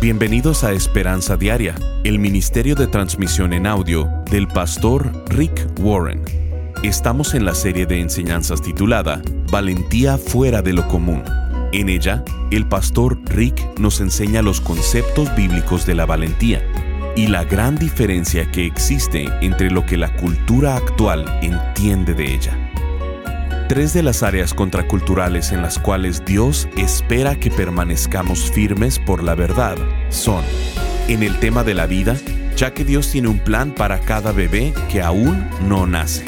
Bienvenidos 0.00 0.64
a 0.64 0.72
Esperanza 0.72 1.36
Diaria, 1.36 1.74
el 2.04 2.18
Ministerio 2.18 2.74
de 2.74 2.86
Transmisión 2.86 3.52
en 3.52 3.66
Audio 3.66 4.08
del 4.30 4.48
pastor 4.48 5.12
Rick 5.28 5.78
Warren. 5.78 6.22
Estamos 6.82 7.34
en 7.34 7.44
la 7.44 7.54
serie 7.54 7.84
de 7.84 8.00
enseñanzas 8.00 8.62
titulada 8.62 9.20
Valentía 9.52 10.16
fuera 10.16 10.62
de 10.62 10.72
lo 10.72 10.88
común. 10.88 11.22
En 11.74 11.90
ella, 11.90 12.24
el 12.50 12.66
pastor 12.66 13.20
Rick 13.26 13.78
nos 13.78 14.00
enseña 14.00 14.40
los 14.40 14.62
conceptos 14.62 15.36
bíblicos 15.36 15.84
de 15.84 15.94
la 15.94 16.06
valentía 16.06 16.64
y 17.14 17.26
la 17.26 17.44
gran 17.44 17.76
diferencia 17.76 18.50
que 18.50 18.64
existe 18.64 19.26
entre 19.42 19.70
lo 19.70 19.84
que 19.84 19.98
la 19.98 20.16
cultura 20.16 20.76
actual 20.76 21.26
entiende 21.42 22.14
de 22.14 22.34
ella. 22.36 22.69
Tres 23.70 23.92
de 23.92 24.02
las 24.02 24.24
áreas 24.24 24.52
contraculturales 24.52 25.52
en 25.52 25.62
las 25.62 25.78
cuales 25.78 26.24
Dios 26.24 26.68
espera 26.76 27.36
que 27.36 27.52
permanezcamos 27.52 28.50
firmes 28.50 28.98
por 28.98 29.22
la 29.22 29.36
verdad 29.36 29.76
son, 30.08 30.42
en 31.06 31.22
el 31.22 31.38
tema 31.38 31.62
de 31.62 31.74
la 31.74 31.86
vida, 31.86 32.16
ya 32.56 32.74
que 32.74 32.84
Dios 32.84 33.12
tiene 33.12 33.28
un 33.28 33.38
plan 33.38 33.72
para 33.72 34.00
cada 34.00 34.32
bebé 34.32 34.74
que 34.90 35.02
aún 35.02 35.48
no 35.68 35.86
nace. 35.86 36.24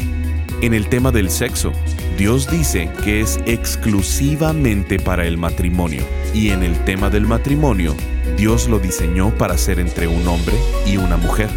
En 0.60 0.72
el 0.72 0.88
tema 0.88 1.10
del 1.10 1.30
sexo, 1.30 1.72
Dios 2.16 2.48
dice 2.48 2.88
que 3.02 3.20
es 3.20 3.40
exclusivamente 3.44 5.00
para 5.00 5.26
el 5.26 5.36
matrimonio. 5.36 6.04
Y 6.32 6.50
en 6.50 6.62
el 6.62 6.78
tema 6.84 7.10
del 7.10 7.26
matrimonio, 7.26 7.96
Dios 8.36 8.68
lo 8.68 8.78
diseñó 8.78 9.36
para 9.36 9.58
ser 9.58 9.80
entre 9.80 10.06
un 10.06 10.28
hombre 10.28 10.54
y 10.86 10.96
una 10.96 11.16
mujer. 11.16 11.50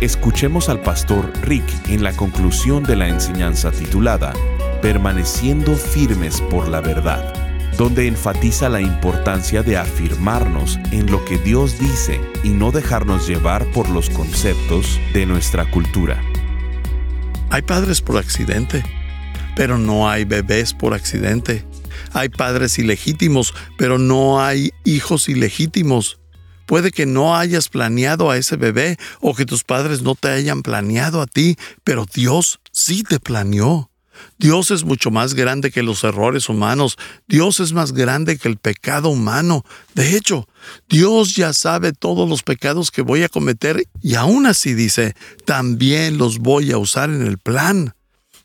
Escuchemos 0.00 0.70
al 0.70 0.80
pastor 0.80 1.30
Rick 1.42 1.66
en 1.90 2.02
la 2.02 2.14
conclusión 2.14 2.82
de 2.82 2.96
la 2.96 3.08
enseñanza 3.08 3.70
titulada 3.70 4.32
permaneciendo 4.80 5.74
firmes 5.74 6.40
por 6.50 6.68
la 6.68 6.80
verdad, 6.80 7.34
donde 7.76 8.06
enfatiza 8.06 8.68
la 8.68 8.80
importancia 8.80 9.62
de 9.62 9.76
afirmarnos 9.76 10.78
en 10.92 11.10
lo 11.10 11.24
que 11.24 11.38
Dios 11.38 11.78
dice 11.78 12.20
y 12.44 12.50
no 12.50 12.70
dejarnos 12.70 13.26
llevar 13.26 13.70
por 13.72 13.88
los 13.88 14.10
conceptos 14.10 15.00
de 15.12 15.26
nuestra 15.26 15.70
cultura. 15.70 16.20
Hay 17.50 17.62
padres 17.62 18.00
por 18.00 18.16
accidente, 18.18 18.84
pero 19.56 19.78
no 19.78 20.08
hay 20.08 20.24
bebés 20.24 20.74
por 20.74 20.94
accidente. 20.94 21.64
Hay 22.12 22.28
padres 22.28 22.78
ilegítimos, 22.78 23.54
pero 23.76 23.98
no 23.98 24.40
hay 24.40 24.70
hijos 24.84 25.28
ilegítimos. 25.28 26.20
Puede 26.66 26.90
que 26.90 27.06
no 27.06 27.34
hayas 27.34 27.70
planeado 27.70 28.30
a 28.30 28.36
ese 28.36 28.56
bebé 28.56 28.98
o 29.20 29.34
que 29.34 29.46
tus 29.46 29.64
padres 29.64 30.02
no 30.02 30.14
te 30.14 30.28
hayan 30.28 30.62
planeado 30.62 31.22
a 31.22 31.26
ti, 31.26 31.56
pero 31.82 32.06
Dios 32.12 32.60
sí 32.72 33.02
te 33.02 33.18
planeó. 33.18 33.87
Dios 34.38 34.70
es 34.70 34.84
mucho 34.84 35.10
más 35.10 35.34
grande 35.34 35.70
que 35.70 35.82
los 35.82 36.04
errores 36.04 36.48
humanos. 36.48 36.96
Dios 37.26 37.60
es 37.60 37.72
más 37.72 37.92
grande 37.92 38.38
que 38.38 38.48
el 38.48 38.56
pecado 38.56 39.08
humano. 39.08 39.64
De 39.94 40.16
hecho, 40.16 40.48
Dios 40.88 41.34
ya 41.34 41.52
sabe 41.52 41.92
todos 41.92 42.28
los 42.28 42.42
pecados 42.42 42.90
que 42.90 43.02
voy 43.02 43.22
a 43.22 43.28
cometer 43.28 43.84
y 44.00 44.14
aún 44.14 44.46
así 44.46 44.74
dice, 44.74 45.14
también 45.44 46.18
los 46.18 46.38
voy 46.38 46.72
a 46.72 46.78
usar 46.78 47.10
en 47.10 47.26
el 47.26 47.38
plan. 47.38 47.94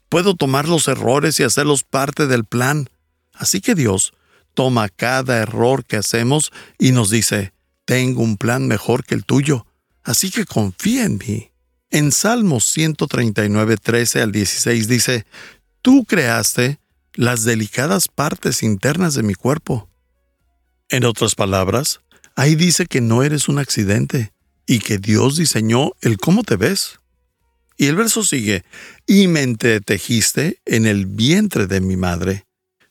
Puedo 0.10 0.36
tomar 0.36 0.68
los 0.68 0.88
errores 0.88 1.40
y 1.40 1.44
hacerlos 1.44 1.84
parte 1.84 2.28
del 2.28 2.46
plan. 2.46 2.90
Así 3.34 3.62
que 3.62 3.76
Dios 3.76 4.14
toma 4.54 4.90
cada 4.90 5.38
error 5.38 5.86
que 5.86 5.98
hacemos 5.98 6.52
y 6.78 6.92
nos 6.92 7.10
dice, 7.10 7.54
tengo 7.86 8.22
un 8.22 8.38
plan 8.38 8.68
mejor 8.68 9.04
que 9.06 9.16
el 9.16 9.26
tuyo. 9.26 9.66
Así 10.04 10.32
que 10.32 10.46
confía 10.46 11.06
en 11.06 11.18
mí. 11.18 11.50
En 11.90 12.12
Salmos 12.12 12.66
139, 12.66 13.78
13 13.78 14.22
al 14.22 14.32
16 14.32 14.88
dice, 14.88 15.26
Tú 15.84 16.06
creaste 16.06 16.80
las 17.14 17.44
delicadas 17.44 18.08
partes 18.08 18.64
internas 18.64 19.16
de 19.16 19.22
mi 19.22 19.36
cuerpo. 19.36 19.90
En 20.88 21.04
otras 21.04 21.36
palabras, 21.36 22.00
ahí 22.38 22.56
dice 22.56 22.86
que 22.86 23.02
no 23.02 23.22
eres 23.22 23.50
un 23.50 23.60
accidente 23.60 24.32
y 24.66 24.80
que 24.80 24.98
Dios 24.98 25.36
diseñó 25.36 25.92
el 26.00 26.18
cómo 26.18 26.44
te 26.44 26.56
ves. 26.56 27.02
Y 27.76 27.88
el 27.88 27.98
verso 27.98 28.24
sigue, 28.24 28.64
y 29.06 29.28
me 29.28 29.42
entretejiste 29.42 30.62
en 30.64 30.86
el 30.86 31.06
vientre 31.06 31.68
de 31.68 31.82
mi 31.82 31.98
madre. 31.98 32.46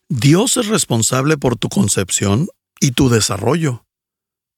Dios 0.07 0.57
es 0.57 0.67
responsable 0.67 1.35
por 1.37 1.55
tu 1.55 1.69
concepción 1.69 2.47
y 2.79 2.91
tu 2.91 3.09
desarrollo. 3.09 3.82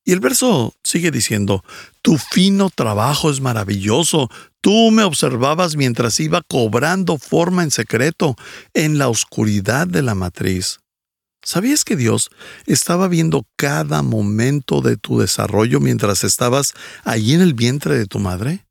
Y 0.06 0.14
el 0.14 0.20
verso 0.20 0.76
sigue 0.84 1.10
diciendo, 1.10 1.66
tu 2.04 2.20
fino 2.20 2.70
trabajo 2.70 3.32
es 3.32 3.42
maravilloso, 3.42 4.30
tú 4.62 4.92
me 4.92 5.04
observabas 5.04 5.76
mientras 5.76 6.20
iba 6.20 6.44
cobrando 6.48 7.18
forma 7.18 7.64
en 7.64 7.72
secreto, 7.72 8.36
en 8.76 9.00
la 9.00 9.10
oscuridad 9.10 9.88
de 9.88 10.04
la 10.04 10.14
matriz. 10.14 10.80
¿Sabías 11.42 11.84
que 11.84 11.96
Dios 11.96 12.30
estaba 12.68 13.08
viendo 13.08 13.46
cada 13.56 14.04
momento 14.04 14.82
de 14.82 14.98
tu 14.98 15.20
desarrollo 15.20 15.80
mientras 15.80 16.24
estabas 16.24 16.74
allí 17.04 17.34
en 17.34 17.42
el 17.42 17.56
vientre 17.56 17.98
de 17.98 18.06
tu 18.06 18.20
madre? 18.20 18.66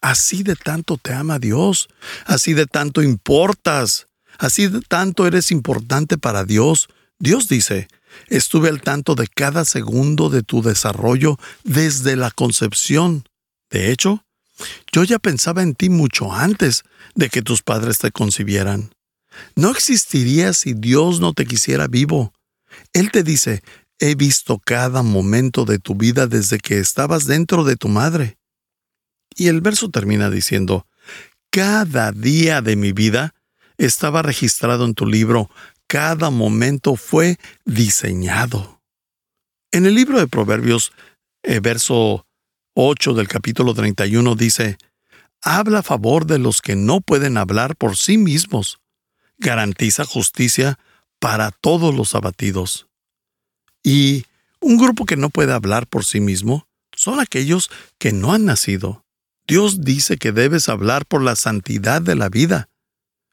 Así 0.00 0.44
de 0.44 0.54
tanto 0.56 0.98
te 0.98 1.12
ama 1.12 1.40
Dios, 1.40 1.88
así 2.26 2.54
de 2.54 2.66
tanto 2.66 3.02
importas, 3.02 4.06
así 4.38 4.68
de 4.68 4.80
tanto 4.80 5.26
eres 5.26 5.50
importante 5.50 6.18
para 6.18 6.44
Dios. 6.44 6.88
Dios 7.20 7.46
dice, 7.46 7.88
Estuve 8.28 8.68
al 8.68 8.80
tanto 8.80 9.14
de 9.14 9.26
cada 9.28 9.64
segundo 9.64 10.30
de 10.30 10.42
tu 10.42 10.62
desarrollo 10.62 11.38
desde 11.64 12.16
la 12.16 12.30
concepción. 12.30 13.24
De 13.70 13.90
hecho, 13.90 14.24
yo 14.92 15.04
ya 15.04 15.18
pensaba 15.18 15.62
en 15.62 15.74
ti 15.74 15.88
mucho 15.88 16.32
antes 16.32 16.84
de 17.14 17.28
que 17.28 17.42
tus 17.42 17.62
padres 17.62 17.98
te 17.98 18.10
concibieran. 18.10 18.94
No 19.56 19.70
existirías 19.70 20.58
si 20.58 20.74
Dios 20.74 21.20
no 21.20 21.32
te 21.32 21.46
quisiera 21.46 21.86
vivo. 21.86 22.32
Él 22.92 23.10
te 23.10 23.22
dice, 23.22 23.62
he 23.98 24.14
visto 24.14 24.58
cada 24.58 25.02
momento 25.02 25.64
de 25.64 25.78
tu 25.78 25.94
vida 25.94 26.26
desde 26.26 26.58
que 26.58 26.78
estabas 26.78 27.26
dentro 27.26 27.64
de 27.64 27.76
tu 27.76 27.88
madre. 27.88 28.36
Y 29.34 29.48
el 29.48 29.60
verso 29.60 29.90
termina 29.90 30.28
diciendo, 30.30 30.86
cada 31.50 32.12
día 32.12 32.60
de 32.60 32.76
mi 32.76 32.92
vida 32.92 33.34
estaba 33.78 34.22
registrado 34.22 34.84
en 34.84 34.94
tu 34.94 35.06
libro 35.06 35.50
cada 35.92 36.30
momento 36.30 36.96
fue 36.96 37.36
diseñado. 37.66 38.80
En 39.72 39.84
el 39.84 39.94
libro 39.94 40.18
de 40.18 40.26
Proverbios, 40.26 40.90
eh, 41.42 41.60
verso 41.60 42.26
8 42.72 43.12
del 43.12 43.28
capítulo 43.28 43.74
31 43.74 44.34
dice, 44.34 44.78
Habla 45.42 45.80
a 45.80 45.82
favor 45.82 46.24
de 46.24 46.38
los 46.38 46.62
que 46.62 46.76
no 46.76 47.02
pueden 47.02 47.36
hablar 47.36 47.76
por 47.76 47.98
sí 47.98 48.16
mismos. 48.16 48.80
Garantiza 49.36 50.06
justicia 50.06 50.78
para 51.20 51.50
todos 51.50 51.94
los 51.94 52.14
abatidos. 52.14 52.86
Y 53.82 54.24
un 54.60 54.78
grupo 54.78 55.04
que 55.04 55.18
no 55.18 55.28
puede 55.28 55.52
hablar 55.52 55.86
por 55.86 56.06
sí 56.06 56.20
mismo 56.20 56.66
son 56.96 57.20
aquellos 57.20 57.68
que 57.98 58.12
no 58.12 58.32
han 58.32 58.46
nacido. 58.46 59.04
Dios 59.46 59.84
dice 59.84 60.16
que 60.16 60.32
debes 60.32 60.70
hablar 60.70 61.04
por 61.04 61.20
la 61.20 61.36
santidad 61.36 62.00
de 62.00 62.14
la 62.14 62.30
vida. 62.30 62.70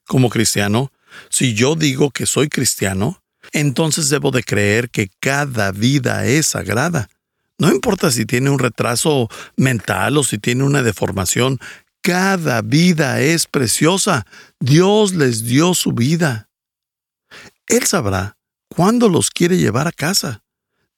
Como 0.06 0.30
cristiano, 0.30 0.92
si 1.30 1.54
yo 1.54 1.76
digo 1.76 2.12
que 2.12 2.26
soy 2.26 2.50
cristiano, 2.50 3.22
entonces 3.52 4.10
debo 4.10 4.32
de 4.32 4.44
creer 4.44 4.90
que 4.90 5.10
cada 5.20 5.72
vida 5.72 6.26
es 6.26 6.48
sagrada. 6.48 7.10
No 7.58 7.72
importa 7.72 8.12
si 8.12 8.26
tiene 8.26 8.50
un 8.50 8.60
retraso 8.60 9.30
mental 9.58 10.18
o 10.18 10.24
si 10.24 10.38
tiene 10.38 10.64
una 10.64 10.82
deformación, 10.82 11.60
cada 12.02 12.62
vida 12.62 13.20
es 13.20 13.48
preciosa. 13.48 14.26
Dios 14.60 15.14
les 15.14 15.44
dio 15.44 15.74
su 15.74 15.92
vida. 15.92 16.50
Él 17.68 17.86
sabrá 17.86 18.38
cuándo 18.70 19.10
los 19.10 19.30
quiere 19.30 19.58
llevar 19.58 19.88
a 19.88 19.92
casa. 19.92 20.44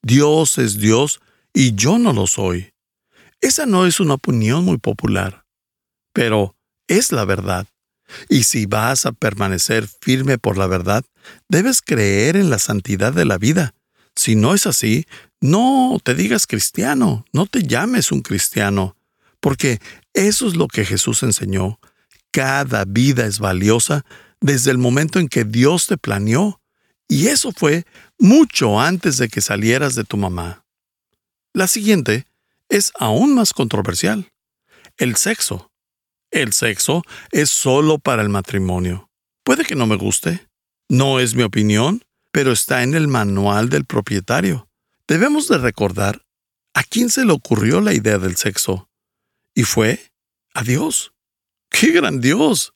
Dios 0.04 0.58
es 0.58 0.78
Dios 0.78 1.20
y 1.54 1.74
yo 1.76 1.98
no 1.98 2.14
lo 2.14 2.28
soy. 2.28 2.74
Esa 3.42 3.66
no 3.66 3.88
es 3.88 4.00
una 4.00 4.16
opinión 4.16 4.64
muy 4.64 4.78
popular, 4.78 5.46
pero 6.14 6.56
es 6.88 7.12
la 7.12 7.26
verdad. 7.26 7.68
Y 8.30 8.44
si 8.44 8.66
vas 8.66 9.06
a 9.06 9.12
permanecer 9.12 9.88
firme 10.02 10.38
por 10.38 10.58
la 10.58 10.68
verdad, 10.68 11.04
debes 11.50 11.82
creer 11.82 12.36
en 12.36 12.50
la 12.50 12.60
santidad 12.60 13.14
de 13.14 13.26
la 13.26 13.38
vida. 13.38 13.74
Si 14.16 14.36
no 14.36 14.54
es 14.54 14.68
así, 14.68 15.06
no 15.40 16.00
te 16.04 16.16
digas 16.16 16.48
cristiano, 16.48 17.26
no 17.34 17.46
te 17.46 17.64
llames 17.64 18.12
un 18.12 18.22
cristiano, 18.22 18.96
porque 19.40 19.80
eso 20.14 20.48
es 20.48 20.56
lo 20.56 20.68
que 20.68 20.86
Jesús 20.86 21.24
enseñó. 21.24 21.80
Cada 22.32 22.86
vida 22.86 23.26
es 23.26 23.40
valiosa 23.40 24.06
desde 24.40 24.72
el 24.72 24.78
momento 24.78 25.20
en 25.20 25.28
que 25.28 25.44
Dios 25.44 25.88
te 25.88 25.98
planeó, 25.98 26.62
y 27.08 27.28
eso 27.28 27.52
fue 27.52 27.86
mucho 28.20 28.80
antes 28.80 29.18
de 29.18 29.28
que 29.28 29.42
salieras 29.42 29.96
de 29.96 30.04
tu 30.04 30.18
mamá. 30.18 30.64
La 31.54 31.68
siguiente 31.68 32.26
es 32.70 32.92
aún 32.98 33.36
más 33.36 33.54
controversial. 33.54 34.32
El 34.98 35.16
sexo. 35.16 35.71
El 36.32 36.54
sexo 36.54 37.04
es 37.32 37.50
solo 37.50 38.00
para 38.00 38.22
el 38.22 38.30
matrimonio. 38.30 39.10
Puede 39.44 39.66
que 39.66 39.76
no 39.76 39.86
me 39.86 39.98
guste. 39.98 40.48
No 40.90 41.20
es 41.20 41.36
mi 41.36 41.44
opinión, 41.44 42.04
pero 42.32 42.52
está 42.54 42.84
en 42.84 42.96
el 42.96 43.08
manual 43.08 43.70
del 43.70 43.86
propietario. 43.86 44.70
Debemos 45.08 45.50
de 45.50 45.58
recordar 45.58 46.22
a 46.74 46.84
quién 46.84 47.10
se 47.10 47.26
le 47.26 47.34
ocurrió 47.34 47.82
la 47.82 47.94
idea 47.94 48.18
del 48.18 48.38
sexo. 48.38 48.90
Y 49.54 49.64
fue 49.64 50.12
a 50.54 50.64
Dios. 50.64 51.12
¡Qué 51.70 51.92
gran 51.92 52.22
Dios! 52.22 52.74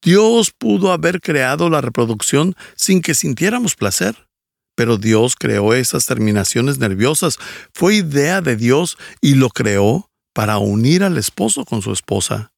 Dios 0.00 0.52
pudo 0.56 0.92
haber 0.92 1.20
creado 1.20 1.70
la 1.70 1.80
reproducción 1.80 2.54
sin 2.76 3.00
que 3.00 3.14
sintiéramos 3.14 3.74
placer. 3.74 4.28
pero 4.74 4.96
Dios 4.96 5.36
creó 5.36 5.74
esas 5.74 6.06
terminaciones 6.06 6.78
nerviosas. 6.78 7.38
Fue 7.74 7.96
idea 7.96 8.40
de 8.40 8.56
Dios 8.56 8.96
y 9.20 9.34
lo 9.34 9.50
creó 9.50 10.10
para 10.32 10.58
unir 10.58 11.04
al 11.04 11.18
esposo 11.18 11.64
con 11.64 11.82
su 11.82 11.92
esposa. 11.92 12.51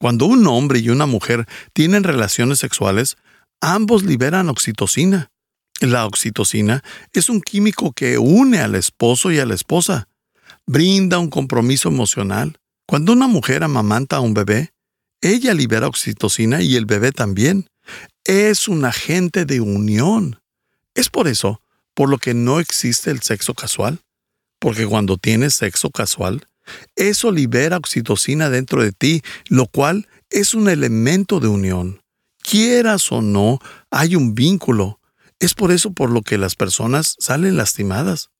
Cuando 0.00 0.24
un 0.24 0.46
hombre 0.46 0.78
y 0.78 0.88
una 0.88 1.04
mujer 1.04 1.46
tienen 1.74 2.04
relaciones 2.04 2.58
sexuales, 2.58 3.18
ambos 3.60 4.02
liberan 4.02 4.48
oxitocina. 4.48 5.30
La 5.80 6.06
oxitocina 6.06 6.82
es 7.12 7.28
un 7.28 7.42
químico 7.42 7.92
que 7.92 8.16
une 8.16 8.60
al 8.60 8.76
esposo 8.76 9.30
y 9.30 9.38
a 9.38 9.44
la 9.44 9.54
esposa. 9.54 10.08
Brinda 10.66 11.18
un 11.18 11.28
compromiso 11.28 11.90
emocional. 11.90 12.56
Cuando 12.86 13.12
una 13.12 13.26
mujer 13.26 13.62
amamanta 13.62 14.16
a 14.16 14.20
un 14.20 14.32
bebé, 14.32 14.72
ella 15.20 15.52
libera 15.52 15.86
oxitocina 15.86 16.62
y 16.62 16.76
el 16.76 16.86
bebé 16.86 17.12
también. 17.12 17.68
Es 18.24 18.68
un 18.68 18.86
agente 18.86 19.44
de 19.44 19.60
unión. 19.60 20.40
Es 20.94 21.10
por 21.10 21.28
eso 21.28 21.60
por 21.92 22.08
lo 22.08 22.16
que 22.16 22.32
no 22.32 22.58
existe 22.58 23.10
el 23.10 23.20
sexo 23.20 23.52
casual. 23.52 24.00
Porque 24.58 24.86
cuando 24.86 25.18
tienes 25.18 25.54
sexo 25.54 25.90
casual, 25.90 26.46
eso 26.96 27.30
libera 27.32 27.76
oxitocina 27.76 28.50
dentro 28.50 28.82
de 28.82 28.92
ti, 28.92 29.22
lo 29.48 29.66
cual 29.66 30.08
es 30.30 30.54
un 30.54 30.68
elemento 30.68 31.40
de 31.40 31.48
unión. 31.48 32.02
Quieras 32.42 33.10
o 33.12 33.22
no, 33.22 33.58
hay 33.90 34.16
un 34.16 34.34
vínculo. 34.34 35.00
Es 35.38 35.54
por 35.54 35.72
eso 35.72 35.92
por 35.92 36.10
lo 36.10 36.22
que 36.22 36.38
las 36.38 36.54
personas 36.54 37.16
salen 37.18 37.56
lastimadas, 37.56 38.30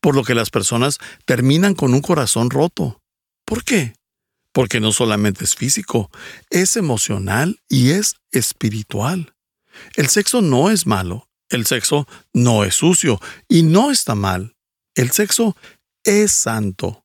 por 0.00 0.14
lo 0.14 0.24
que 0.24 0.34
las 0.34 0.50
personas 0.50 0.98
terminan 1.24 1.74
con 1.74 1.94
un 1.94 2.00
corazón 2.00 2.50
roto. 2.50 3.00
¿Por 3.44 3.64
qué? 3.64 3.94
Porque 4.52 4.80
no 4.80 4.92
solamente 4.92 5.44
es 5.44 5.54
físico, 5.54 6.10
es 6.50 6.76
emocional 6.76 7.60
y 7.68 7.90
es 7.90 8.16
espiritual. 8.32 9.34
El 9.94 10.08
sexo 10.08 10.42
no 10.42 10.70
es 10.70 10.86
malo, 10.86 11.28
el 11.48 11.66
sexo 11.66 12.06
no 12.32 12.64
es 12.64 12.74
sucio 12.74 13.20
y 13.48 13.62
no 13.62 13.90
está 13.90 14.14
mal. 14.14 14.56
El 14.94 15.10
sexo 15.10 15.56
es 16.04 16.32
santo. 16.32 16.99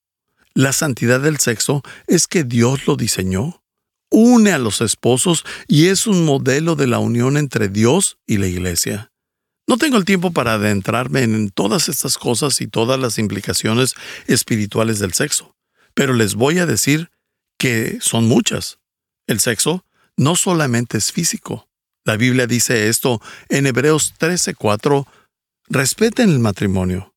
La 0.57 0.71
santidad 0.71 1.19
del 1.19 1.37
sexo 1.37 1.83
es 2.07 2.27
que 2.27 2.45
Dios 2.45 2.87
lo 2.87 2.95
diseñó. 2.95 3.61
Une 4.09 4.53
a 4.53 4.57
los 4.57 4.79
esposos 4.79 5.43
y 5.67 5.87
es 5.87 6.07
un 6.07 6.23
modelo 6.23 6.77
de 6.77 6.87
la 6.87 6.99
unión 6.99 7.35
entre 7.35 7.67
Dios 7.67 8.17
y 8.25 8.37
la 8.37 8.47
iglesia. 8.47 9.11
No 9.67 9.77
tengo 9.77 9.97
el 9.97 10.05
tiempo 10.05 10.31
para 10.31 10.53
adentrarme 10.53 11.23
en 11.23 11.49
todas 11.49 11.89
estas 11.89 12.17
cosas 12.17 12.61
y 12.61 12.67
todas 12.67 12.97
las 12.97 13.17
implicaciones 13.17 13.95
espirituales 14.27 14.99
del 14.99 15.11
sexo, 15.11 15.57
pero 15.93 16.13
les 16.13 16.35
voy 16.35 16.59
a 16.59 16.65
decir 16.65 17.11
que 17.57 17.97
son 17.99 18.25
muchas. 18.25 18.79
El 19.27 19.41
sexo 19.41 19.85
no 20.15 20.37
solamente 20.37 20.97
es 20.97 21.11
físico. 21.11 21.67
La 22.05 22.15
Biblia 22.15 22.47
dice 22.47 22.87
esto 22.87 23.21
en 23.49 23.67
Hebreos 23.67 24.13
13:4, 24.19 25.05
respeten 25.67 26.29
el 26.29 26.39
matrimonio. 26.39 27.13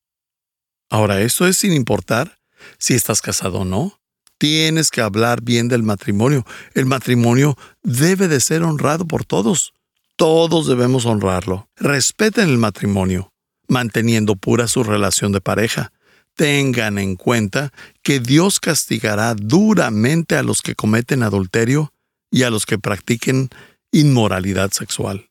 Ahora, 0.91 1.21
esto 1.21 1.47
es 1.47 1.59
sin 1.59 1.73
importar 1.73 2.38
si 2.79 2.95
estás 2.95 3.21
casado 3.21 3.61
o 3.61 3.65
no. 3.65 3.99
Tienes 4.39 4.91
que 4.91 5.01
hablar 5.01 5.43
bien 5.43 5.69
del 5.69 5.83
matrimonio. 5.83 6.47
El 6.75 6.87
matrimonio 6.87 7.57
debe 7.83 8.29
de 8.29 8.41
ser 8.41 8.63
honrado 8.63 9.07
por 9.07 9.25
todos. 9.25 9.73
Todos 10.17 10.67
debemos 10.67 11.07
honrarlo. 11.07 11.69
Respeten 11.77 12.49
el 12.49 12.59
matrimonio, 12.59 13.33
manteniendo 13.67 14.37
pura 14.37 14.69
su 14.69 14.85
relación 14.85 15.33
de 15.33 15.41
pareja. 15.41 15.93
Tengan 16.35 16.99
en 16.99 17.17
cuenta 17.17 17.73
que 18.03 18.21
Dios 18.21 18.61
castigará 18.61 19.35
duramente 19.35 20.37
a 20.37 20.45
los 20.45 20.63
que 20.63 20.77
cometen 20.77 21.25
adulterio 21.25 21.93
y 22.31 22.45
a 22.45 22.51
los 22.51 22.65
que 22.65 22.79
practiquen 22.79 23.51
inmoralidad 23.91 24.71
sexual. 24.71 25.31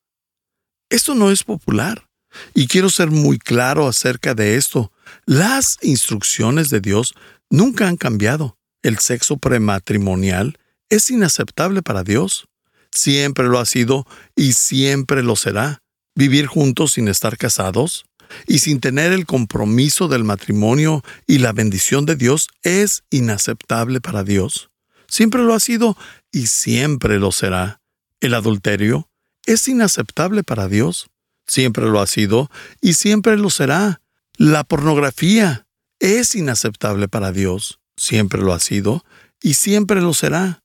Esto 0.89 1.15
no 1.15 1.31
es 1.31 1.44
popular, 1.44 2.07
y 2.53 2.68
quiero 2.68 2.89
ser 2.89 3.09
muy 3.12 3.38
claro 3.39 3.88
acerca 3.88 4.33
de 4.33 4.56
esto. 4.56 4.91
Las 5.25 5.77
instrucciones 5.81 6.69
de 6.69 6.81
Dios 6.81 7.13
nunca 7.50 7.88
han 7.88 7.98
cambiado. 7.98 8.57
El 8.81 9.00
sexo 9.00 9.38
prematrimonial 9.38 10.57
es 10.89 11.09
inaceptable 11.09 11.81
para 11.81 12.04
Dios. 12.04 12.48
Siempre 12.92 13.45
lo 13.48 13.59
ha 13.59 13.65
sido 13.65 14.06
y 14.36 14.54
siempre 14.54 15.24
lo 15.24 15.36
será. 15.36 15.81
Vivir 16.15 16.48
juntos 16.48 16.94
sin 16.94 17.07
estar 17.07 17.38
casados 17.38 18.06
y 18.48 18.59
sin 18.59 18.80
tener 18.80 19.12
el 19.13 19.25
compromiso 19.25 20.07
del 20.07 20.24
matrimonio 20.24 21.04
y 21.25 21.39
la 21.39 21.54
bendición 21.54 22.06
de 22.06 22.15
Dios 22.15 22.50
es 22.63 23.04
inaceptable 23.09 24.01
para 24.01 24.24
Dios. 24.24 24.69
Siempre 25.07 25.42
lo 25.44 25.54
ha 25.54 25.59
sido 25.59 25.98
y 26.31 26.48
siempre 26.48 27.19
lo 27.19 27.31
será. 27.31 27.81
El 28.19 28.33
adulterio 28.33 29.09
es 29.45 29.68
inaceptable 29.68 30.44
para 30.44 30.68
Dios. 30.68 31.09
Siempre 31.45 31.86
lo 31.86 32.01
ha 32.01 32.07
sido 32.07 32.51
y 32.81 32.94
siempre 32.94 33.38
lo 33.38 33.50
será. 33.50 34.01
La 34.39 34.63
pornografía 34.63 35.66
es 36.00 36.36
inaceptable 36.36 37.07
para 37.07 37.31
Dios, 37.31 37.80
siempre 37.95 38.39
lo 38.39 38.54
ha 38.54 38.60
sido 38.60 39.04
y 39.42 39.56
siempre 39.56 40.00
lo 40.00 40.13
será. 40.13 40.62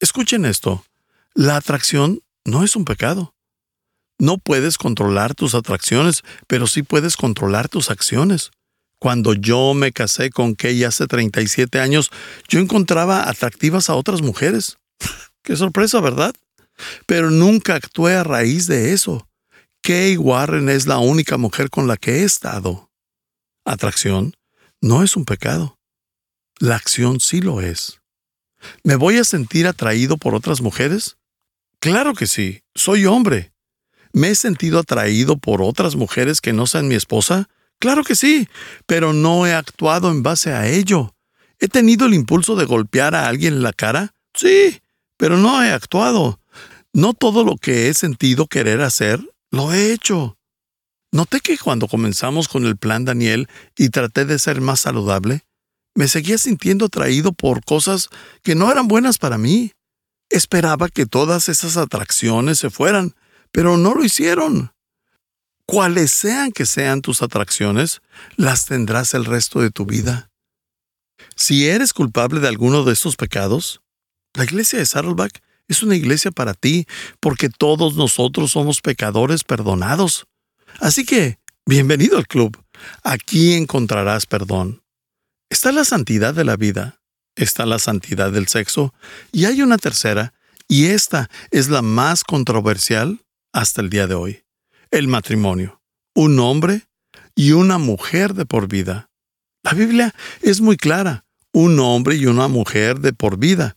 Escuchen 0.00 0.44
esto, 0.44 0.84
la 1.32 1.56
atracción 1.56 2.20
no 2.44 2.62
es 2.62 2.76
un 2.76 2.84
pecado. 2.84 3.34
No 4.18 4.36
puedes 4.36 4.76
controlar 4.76 5.34
tus 5.34 5.54
atracciones, 5.54 6.24
pero 6.46 6.66
sí 6.66 6.82
puedes 6.82 7.16
controlar 7.16 7.70
tus 7.70 7.90
acciones. 7.90 8.50
Cuando 8.98 9.32
yo 9.32 9.72
me 9.72 9.92
casé 9.92 10.28
con 10.28 10.54
Kay 10.54 10.84
hace 10.84 11.06
37 11.06 11.80
años, 11.80 12.10
yo 12.48 12.60
encontraba 12.60 13.30
atractivas 13.30 13.88
a 13.88 13.94
otras 13.94 14.20
mujeres. 14.20 14.76
Qué 15.42 15.56
sorpresa, 15.56 16.02
¿verdad? 16.02 16.34
Pero 17.06 17.30
nunca 17.30 17.76
actué 17.76 18.14
a 18.14 18.24
raíz 18.24 18.66
de 18.66 18.92
eso. 18.92 19.26
Kay 19.80 20.18
Warren 20.18 20.68
es 20.68 20.86
la 20.86 20.98
única 20.98 21.38
mujer 21.38 21.70
con 21.70 21.88
la 21.88 21.96
que 21.96 22.16
he 22.16 22.24
estado. 22.24 22.86
Atracción 23.66 24.36
no 24.80 25.02
es 25.02 25.16
un 25.16 25.24
pecado. 25.24 25.76
La 26.60 26.76
acción 26.76 27.18
sí 27.18 27.40
lo 27.40 27.60
es. 27.60 28.00
¿Me 28.84 28.94
voy 28.94 29.18
a 29.18 29.24
sentir 29.24 29.66
atraído 29.66 30.18
por 30.18 30.36
otras 30.36 30.60
mujeres? 30.60 31.16
Claro 31.80 32.14
que 32.14 32.28
sí, 32.28 32.62
soy 32.76 33.06
hombre. 33.06 33.52
¿Me 34.12 34.28
he 34.28 34.34
sentido 34.36 34.78
atraído 34.78 35.36
por 35.36 35.62
otras 35.62 35.96
mujeres 35.96 36.40
que 36.40 36.52
no 36.52 36.68
sean 36.68 36.86
mi 36.86 36.94
esposa? 36.94 37.48
Claro 37.80 38.04
que 38.04 38.14
sí, 38.14 38.48
pero 38.86 39.12
no 39.12 39.48
he 39.48 39.52
actuado 39.52 40.12
en 40.12 40.22
base 40.22 40.52
a 40.52 40.68
ello. 40.68 41.16
¿He 41.58 41.66
tenido 41.66 42.06
el 42.06 42.14
impulso 42.14 42.54
de 42.54 42.66
golpear 42.66 43.16
a 43.16 43.26
alguien 43.26 43.54
en 43.54 43.62
la 43.64 43.72
cara? 43.72 44.14
Sí, 44.32 44.80
pero 45.16 45.38
no 45.38 45.60
he 45.64 45.72
actuado. 45.72 46.38
No 46.92 47.14
todo 47.14 47.42
lo 47.42 47.56
que 47.56 47.88
he 47.88 47.94
sentido 47.94 48.46
querer 48.46 48.80
hacer, 48.80 49.20
lo 49.50 49.72
he 49.72 49.92
hecho. 49.92 50.35
Noté 51.12 51.40
que 51.40 51.56
cuando 51.58 51.88
comenzamos 51.88 52.48
con 52.48 52.66
el 52.66 52.76
plan 52.76 53.04
Daniel 53.04 53.48
y 53.76 53.88
traté 53.90 54.24
de 54.24 54.38
ser 54.38 54.60
más 54.60 54.80
saludable, 54.80 55.44
me 55.94 56.08
seguía 56.08 56.36
sintiendo 56.36 56.86
atraído 56.86 57.32
por 57.32 57.64
cosas 57.64 58.10
que 58.42 58.54
no 58.54 58.70
eran 58.70 58.86
buenas 58.86 59.18
para 59.18 59.38
mí. 59.38 59.72
Esperaba 60.28 60.88
que 60.88 61.06
todas 61.06 61.48
esas 61.48 61.76
atracciones 61.76 62.58
se 62.58 62.70
fueran, 62.70 63.14
pero 63.50 63.76
no 63.78 63.94
lo 63.94 64.04
hicieron. 64.04 64.72
Cuales 65.64 66.12
sean 66.12 66.52
que 66.52 66.66
sean 66.66 67.00
tus 67.00 67.22
atracciones, 67.22 68.02
las 68.36 68.66
tendrás 68.66 69.14
el 69.14 69.24
resto 69.24 69.60
de 69.60 69.70
tu 69.70 69.86
vida. 69.86 70.30
Si 71.34 71.66
eres 71.66 71.92
culpable 71.92 72.40
de 72.40 72.48
alguno 72.48 72.84
de 72.84 72.92
estos 72.92 73.16
pecados, 73.16 73.80
la 74.34 74.44
iglesia 74.44 74.78
de 74.78 74.86
Saddleback 74.86 75.42
es 75.68 75.82
una 75.82 75.96
iglesia 75.96 76.30
para 76.30 76.54
ti, 76.54 76.86
porque 77.20 77.48
todos 77.48 77.96
nosotros 77.96 78.52
somos 78.52 78.80
pecadores 78.80 79.44
perdonados. 79.44 80.26
Así 80.80 81.04
que, 81.04 81.38
bienvenido 81.64 82.18
al 82.18 82.26
club. 82.26 82.62
Aquí 83.02 83.54
encontrarás 83.54 84.26
perdón. 84.26 84.82
Está 85.48 85.72
la 85.72 85.84
santidad 85.84 86.34
de 86.34 86.44
la 86.44 86.56
vida, 86.56 87.00
está 87.36 87.66
la 87.66 87.78
santidad 87.78 88.32
del 88.32 88.48
sexo, 88.48 88.92
y 89.32 89.44
hay 89.44 89.62
una 89.62 89.78
tercera, 89.78 90.34
y 90.68 90.86
esta 90.86 91.30
es 91.50 91.68
la 91.68 91.82
más 91.82 92.24
controversial 92.24 93.24
hasta 93.52 93.80
el 93.80 93.90
día 93.90 94.06
de 94.06 94.14
hoy. 94.14 94.44
El 94.90 95.08
matrimonio. 95.08 95.82
Un 96.14 96.38
hombre 96.40 96.86
y 97.34 97.52
una 97.52 97.78
mujer 97.78 98.34
de 98.34 98.46
por 98.46 98.68
vida. 98.68 99.10
La 99.62 99.72
Biblia 99.72 100.14
es 100.42 100.60
muy 100.60 100.76
clara. 100.76 101.24
Un 101.52 101.78
hombre 101.80 102.16
y 102.16 102.26
una 102.26 102.48
mujer 102.48 103.00
de 103.00 103.12
por 103.12 103.38
vida. 103.38 103.76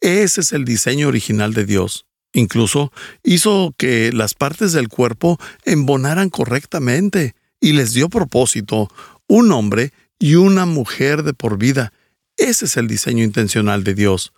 Ese 0.00 0.40
es 0.40 0.52
el 0.52 0.64
diseño 0.64 1.08
original 1.08 1.52
de 1.52 1.64
Dios. 1.64 2.07
Incluso 2.38 2.92
hizo 3.24 3.74
que 3.76 4.12
las 4.12 4.34
partes 4.34 4.72
del 4.72 4.88
cuerpo 4.88 5.40
embonaran 5.64 6.30
correctamente 6.30 7.34
y 7.60 7.72
les 7.72 7.94
dio 7.94 8.08
propósito 8.08 8.88
un 9.26 9.50
hombre 9.50 9.92
y 10.20 10.36
una 10.36 10.64
mujer 10.64 11.24
de 11.24 11.34
por 11.34 11.58
vida. 11.58 11.92
Ese 12.36 12.66
es 12.66 12.76
el 12.76 12.86
diseño 12.86 13.24
intencional 13.24 13.82
de 13.82 13.94
Dios. 13.94 14.32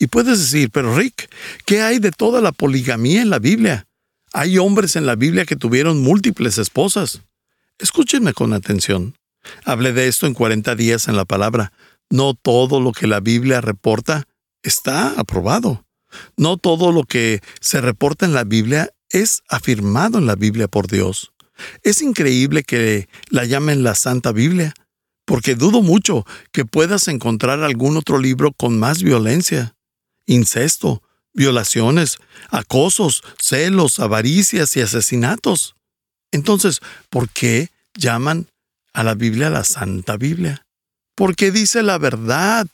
Y 0.00 0.08
puedes 0.08 0.40
decir, 0.40 0.70
pero 0.72 0.96
Rick, 0.96 1.30
¿qué 1.64 1.80
hay 1.82 2.00
de 2.00 2.10
toda 2.10 2.40
la 2.40 2.50
poligamía 2.50 3.22
en 3.22 3.30
la 3.30 3.38
Biblia? 3.38 3.86
Hay 4.32 4.58
hombres 4.58 4.96
en 4.96 5.06
la 5.06 5.14
Biblia 5.14 5.44
que 5.44 5.54
tuvieron 5.54 6.02
múltiples 6.02 6.58
esposas. 6.58 7.22
Escúchenme 7.78 8.32
con 8.32 8.52
atención. 8.52 9.16
Hablé 9.64 9.92
de 9.92 10.08
esto 10.08 10.26
en 10.26 10.34
40 10.34 10.74
días 10.74 11.06
en 11.06 11.14
la 11.14 11.24
palabra. 11.24 11.72
No 12.10 12.34
todo 12.34 12.80
lo 12.80 12.90
que 12.90 13.06
la 13.06 13.20
Biblia 13.20 13.60
reporta 13.60 14.26
está 14.64 15.10
aprobado. 15.10 15.83
No 16.36 16.56
todo 16.56 16.92
lo 16.92 17.04
que 17.04 17.40
se 17.60 17.80
reporta 17.80 18.26
en 18.26 18.34
la 18.34 18.44
Biblia 18.44 18.90
es 19.10 19.42
afirmado 19.48 20.18
en 20.18 20.26
la 20.26 20.34
Biblia 20.34 20.68
por 20.68 20.88
Dios. 20.88 21.32
Es 21.82 22.02
increíble 22.02 22.62
que 22.64 23.08
la 23.28 23.44
llamen 23.44 23.82
la 23.82 23.94
Santa 23.94 24.32
Biblia, 24.32 24.74
porque 25.24 25.54
dudo 25.54 25.82
mucho 25.82 26.26
que 26.52 26.64
puedas 26.64 27.08
encontrar 27.08 27.62
algún 27.62 27.96
otro 27.96 28.18
libro 28.18 28.52
con 28.52 28.78
más 28.78 29.02
violencia, 29.02 29.74
incesto, 30.26 31.02
violaciones, 31.32 32.18
acosos, 32.50 33.22
celos, 33.38 34.00
avaricias 34.00 34.76
y 34.76 34.80
asesinatos. 34.80 35.74
Entonces, 36.32 36.80
¿por 37.10 37.28
qué 37.28 37.70
llaman 37.94 38.48
a 38.92 39.02
la 39.04 39.14
Biblia 39.14 39.50
la 39.50 39.64
Santa 39.64 40.16
Biblia? 40.16 40.66
Porque 41.14 41.50
dice 41.50 41.82
la 41.82 41.98
verdad. 41.98 42.66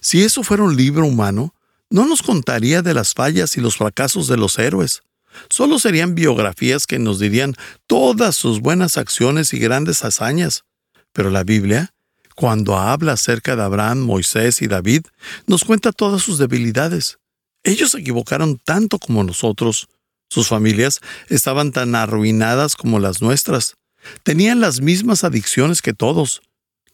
Si 0.00 0.22
eso 0.22 0.42
fuera 0.42 0.62
un 0.62 0.76
libro 0.76 1.04
humano, 1.04 1.54
no 1.94 2.06
nos 2.06 2.22
contaría 2.22 2.82
de 2.82 2.92
las 2.92 3.14
fallas 3.14 3.56
y 3.56 3.60
los 3.60 3.76
fracasos 3.76 4.26
de 4.26 4.36
los 4.36 4.58
héroes. 4.58 5.02
Solo 5.48 5.78
serían 5.78 6.16
biografías 6.16 6.88
que 6.88 6.98
nos 6.98 7.20
dirían 7.20 7.54
todas 7.86 8.34
sus 8.34 8.58
buenas 8.58 8.96
acciones 8.96 9.54
y 9.54 9.60
grandes 9.60 10.04
hazañas. 10.04 10.64
Pero 11.12 11.30
la 11.30 11.44
Biblia, 11.44 11.94
cuando 12.34 12.76
habla 12.76 13.12
acerca 13.12 13.54
de 13.54 13.62
Abraham, 13.62 14.00
Moisés 14.00 14.60
y 14.60 14.66
David, 14.66 15.02
nos 15.46 15.62
cuenta 15.62 15.92
todas 15.92 16.20
sus 16.20 16.36
debilidades. 16.36 17.18
Ellos 17.62 17.92
se 17.92 18.00
equivocaron 18.00 18.58
tanto 18.58 18.98
como 18.98 19.22
nosotros. 19.22 19.86
Sus 20.28 20.48
familias 20.48 20.98
estaban 21.28 21.70
tan 21.70 21.94
arruinadas 21.94 22.74
como 22.74 22.98
las 22.98 23.22
nuestras. 23.22 23.76
Tenían 24.24 24.60
las 24.60 24.80
mismas 24.80 25.22
adicciones 25.22 25.80
que 25.80 25.92
todos. 25.92 26.42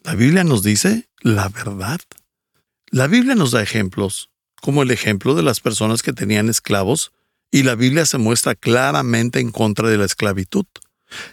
La 0.02 0.14
Biblia 0.14 0.44
nos 0.44 0.62
dice 0.62 1.08
la 1.22 1.48
verdad. 1.48 2.00
La 2.90 3.06
Biblia 3.06 3.34
nos 3.34 3.52
da 3.52 3.62
ejemplos, 3.62 4.29
como 4.60 4.82
el 4.82 4.90
ejemplo 4.90 5.34
de 5.34 5.42
las 5.42 5.60
personas 5.60 6.02
que 6.02 6.12
tenían 6.12 6.48
esclavos, 6.48 7.12
y 7.50 7.62
la 7.64 7.74
Biblia 7.74 8.06
se 8.06 8.18
muestra 8.18 8.54
claramente 8.54 9.40
en 9.40 9.50
contra 9.50 9.88
de 9.88 9.98
la 9.98 10.04
esclavitud. 10.04 10.66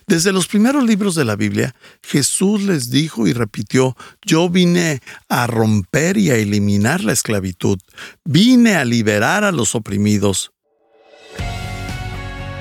Desde 0.07 0.31
los 0.31 0.47
primeros 0.47 0.83
libros 0.83 1.15
de 1.15 1.25
la 1.25 1.35
Biblia, 1.35 1.75
Jesús 2.01 2.63
les 2.63 2.89
dijo 2.89 3.27
y 3.27 3.33
repitió, 3.33 3.95
yo 4.25 4.49
vine 4.49 5.01
a 5.29 5.45
romper 5.45 6.17
y 6.17 6.31
a 6.31 6.35
eliminar 6.35 7.03
la 7.03 7.13
esclavitud, 7.13 7.77
vine 8.25 8.75
a 8.75 8.85
liberar 8.85 9.43
a 9.43 9.51
los 9.51 9.75
oprimidos. 9.75 10.51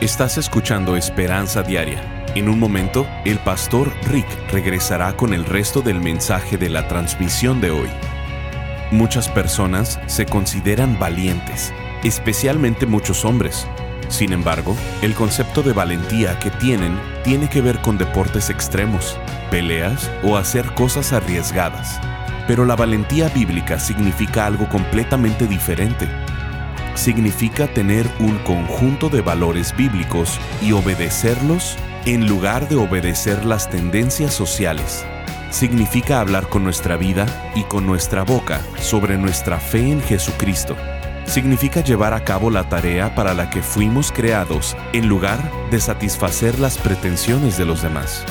Estás 0.01 0.37
escuchando 0.37 0.97
Esperanza 0.97 1.63
Diaria. 1.63 2.25
En 2.35 2.51
un 2.51 2.59
momento, 2.59 3.07
el 3.25 3.39
pastor 3.39 3.91
Rick 4.11 4.29
regresará 4.53 5.17
con 5.17 5.33
el 5.33 5.47
resto 5.47 5.81
del 5.81 6.01
mensaje 6.01 6.59
de 6.59 6.69
la 6.69 6.87
transmisión 6.87 7.63
de 7.63 7.71
hoy. 7.71 7.89
Muchas 8.91 9.29
personas 9.29 9.99
se 10.07 10.27
consideran 10.27 10.99
valientes, 10.99 11.73
especialmente 12.05 12.87
muchos 12.87 13.25
hombres. 13.25 13.67
Sin 14.09 14.33
embargo, 14.33 14.77
el 15.03 15.15
concepto 15.15 15.63
de 15.63 15.73
valentía 15.73 16.39
que 16.39 16.51
tienen 16.51 16.99
tiene 17.25 17.49
que 17.49 17.61
ver 17.61 17.81
con 17.81 17.99
deportes 17.99 18.51
extremos, 18.51 19.19
peleas 19.51 20.11
o 20.23 20.37
hacer 20.37 20.67
cosas 20.75 21.13
arriesgadas. 21.13 22.01
Pero 22.47 22.65
la 22.65 22.77
valentía 22.77 23.29
bíblica 23.29 23.81
significa 23.81 24.47
algo 24.47 24.69
completamente 24.69 25.47
diferente 25.47 26.09
significa 26.97 27.69
tener 27.69 28.07
un 28.19 28.39
conjunto 28.39 29.09
de 29.09 29.21
valores 29.21 29.77
bíblicos 29.77 30.41
y 30.63 30.73
obedecerlos 30.73 31.77
en 32.05 32.27
lugar 32.27 32.69
de 32.69 32.77
obedecer 32.77 33.45
las 33.45 33.71
tendencias 33.71 34.35
sociales. 34.35 35.05
Significa 35.51 36.21
hablar 36.21 36.49
con 36.49 36.65
nuestra 36.65 36.97
vida 36.97 37.27
y 37.55 37.65
con 37.65 37.87
nuestra 37.87 38.23
boca 38.23 38.61
sobre 38.81 39.17
nuestra 39.17 39.59
fe 39.59 39.91
en 39.91 40.03
Jesucristo. 40.03 40.77
Significa 41.25 41.83
llevar 41.83 42.15
a 42.15 42.25
cabo 42.25 42.51
la 42.51 42.69
tarea 42.69 43.15
para 43.15 43.35
la 43.35 43.51
que 43.51 43.63
fuimos 43.63 44.13
creados 44.13 44.77
en 44.93 45.09
lugar 45.09 45.39
de 45.71 45.81
satisfacer 45.81 46.59
las 46.59 46.79
pretensiones 46.79 47.57
de 47.57 47.65
los 47.65 47.83
demás. 47.83 48.25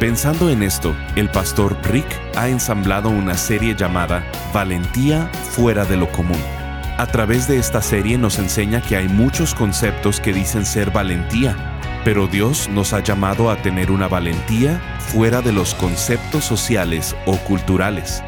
Pensando 0.00 0.50
en 0.50 0.62
esto, 0.62 0.96
el 1.16 1.30
pastor 1.30 1.76
Rick 1.84 2.06
ha 2.36 2.48
ensamblado 2.48 3.10
una 3.10 3.36
serie 3.36 3.74
llamada 3.74 4.24
Valentía 4.52 5.30
fuera 5.52 5.84
de 5.84 5.96
lo 5.96 6.10
común 6.10 6.40
a 6.98 7.06
través 7.06 7.48
de 7.48 7.56
esta 7.56 7.82
serie 7.82 8.16
nos 8.16 8.38
enseña 8.38 8.80
que 8.80 8.96
hay 8.96 9.08
muchos 9.08 9.54
conceptos 9.54 10.20
que 10.20 10.32
dicen 10.32 10.64
ser 10.64 10.92
valentía, 10.92 11.71
pero 12.04 12.26
Dios 12.26 12.68
nos 12.68 12.92
ha 12.92 13.00
llamado 13.00 13.50
a 13.50 13.56
tener 13.56 13.90
una 13.90 14.08
valentía 14.08 14.98
fuera 14.98 15.42
de 15.42 15.52
los 15.52 15.74
conceptos 15.74 16.44
sociales 16.44 17.16
o 17.26 17.36
culturales. 17.38 18.22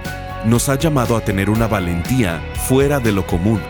Nos 0.45 0.69
ha 0.69 0.77
llamado 0.77 1.17
a 1.17 1.21
tener 1.21 1.51
una 1.51 1.67
valentía 1.67 2.43
fuera 2.69 3.01
de 3.01 3.13
lo 3.13 3.27
común. 3.27 3.61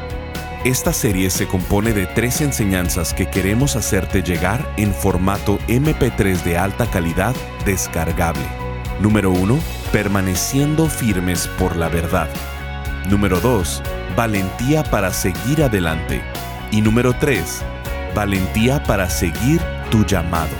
Esta 0.64 0.92
serie 0.92 1.30
se 1.30 1.46
compone 1.46 1.92
de 1.92 2.06
tres 2.06 2.40
enseñanzas 2.40 3.14
que 3.14 3.28
queremos 3.28 3.76
hacerte 3.76 4.22
llegar 4.22 4.66
en 4.76 4.94
formato 4.94 5.58
MP3 5.68 6.42
de 6.42 6.58
alta 6.58 6.86
calidad 6.86 7.34
descargable. 7.64 8.46
Número 9.00 9.30
1. 9.30 9.58
Permaneciendo 9.92 10.88
firmes 10.88 11.48
por 11.58 11.76
la 11.76 11.88
verdad. 11.88 12.28
Número 13.08 13.40
2 13.40 13.82
valentía 14.16 14.82
para 14.84 15.12
seguir 15.12 15.62
adelante. 15.62 16.22
Y 16.70 16.80
número 16.80 17.14
3, 17.14 17.62
valentía 18.14 18.82
para 18.82 19.08
seguir 19.10 19.60
llamado. 20.02 20.56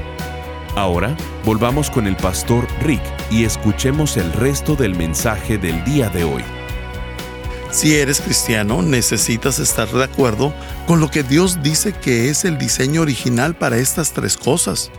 Ahora 0.74 1.14
volvamos 1.44 1.90
con 1.90 2.06
el 2.06 2.16
pastor 2.16 2.66
Rick 2.82 3.02
y 3.30 3.44
escuchemos 3.44 4.16
el 4.16 4.32
resto 4.32 4.74
del 4.74 4.94
mensaje 4.94 5.58
del 5.58 5.84
día 5.84 6.08
de 6.08 6.24
hoy. 6.24 6.42
Si 7.70 7.94
eres 7.94 8.22
cristiano, 8.22 8.80
necesitas 8.80 9.58
estar 9.58 9.92
de 9.92 10.02
acuerdo 10.02 10.54
con 10.86 11.00
lo 11.00 11.10
que 11.10 11.22
Dios 11.22 11.62
dice 11.62 11.92
que 11.92 12.30
es 12.30 12.46
el 12.46 12.56
diseño 12.56 13.02
original 13.02 13.56
para 13.56 13.76
estas 13.76 14.14
tres 14.14 14.38
cosas. 14.38 14.90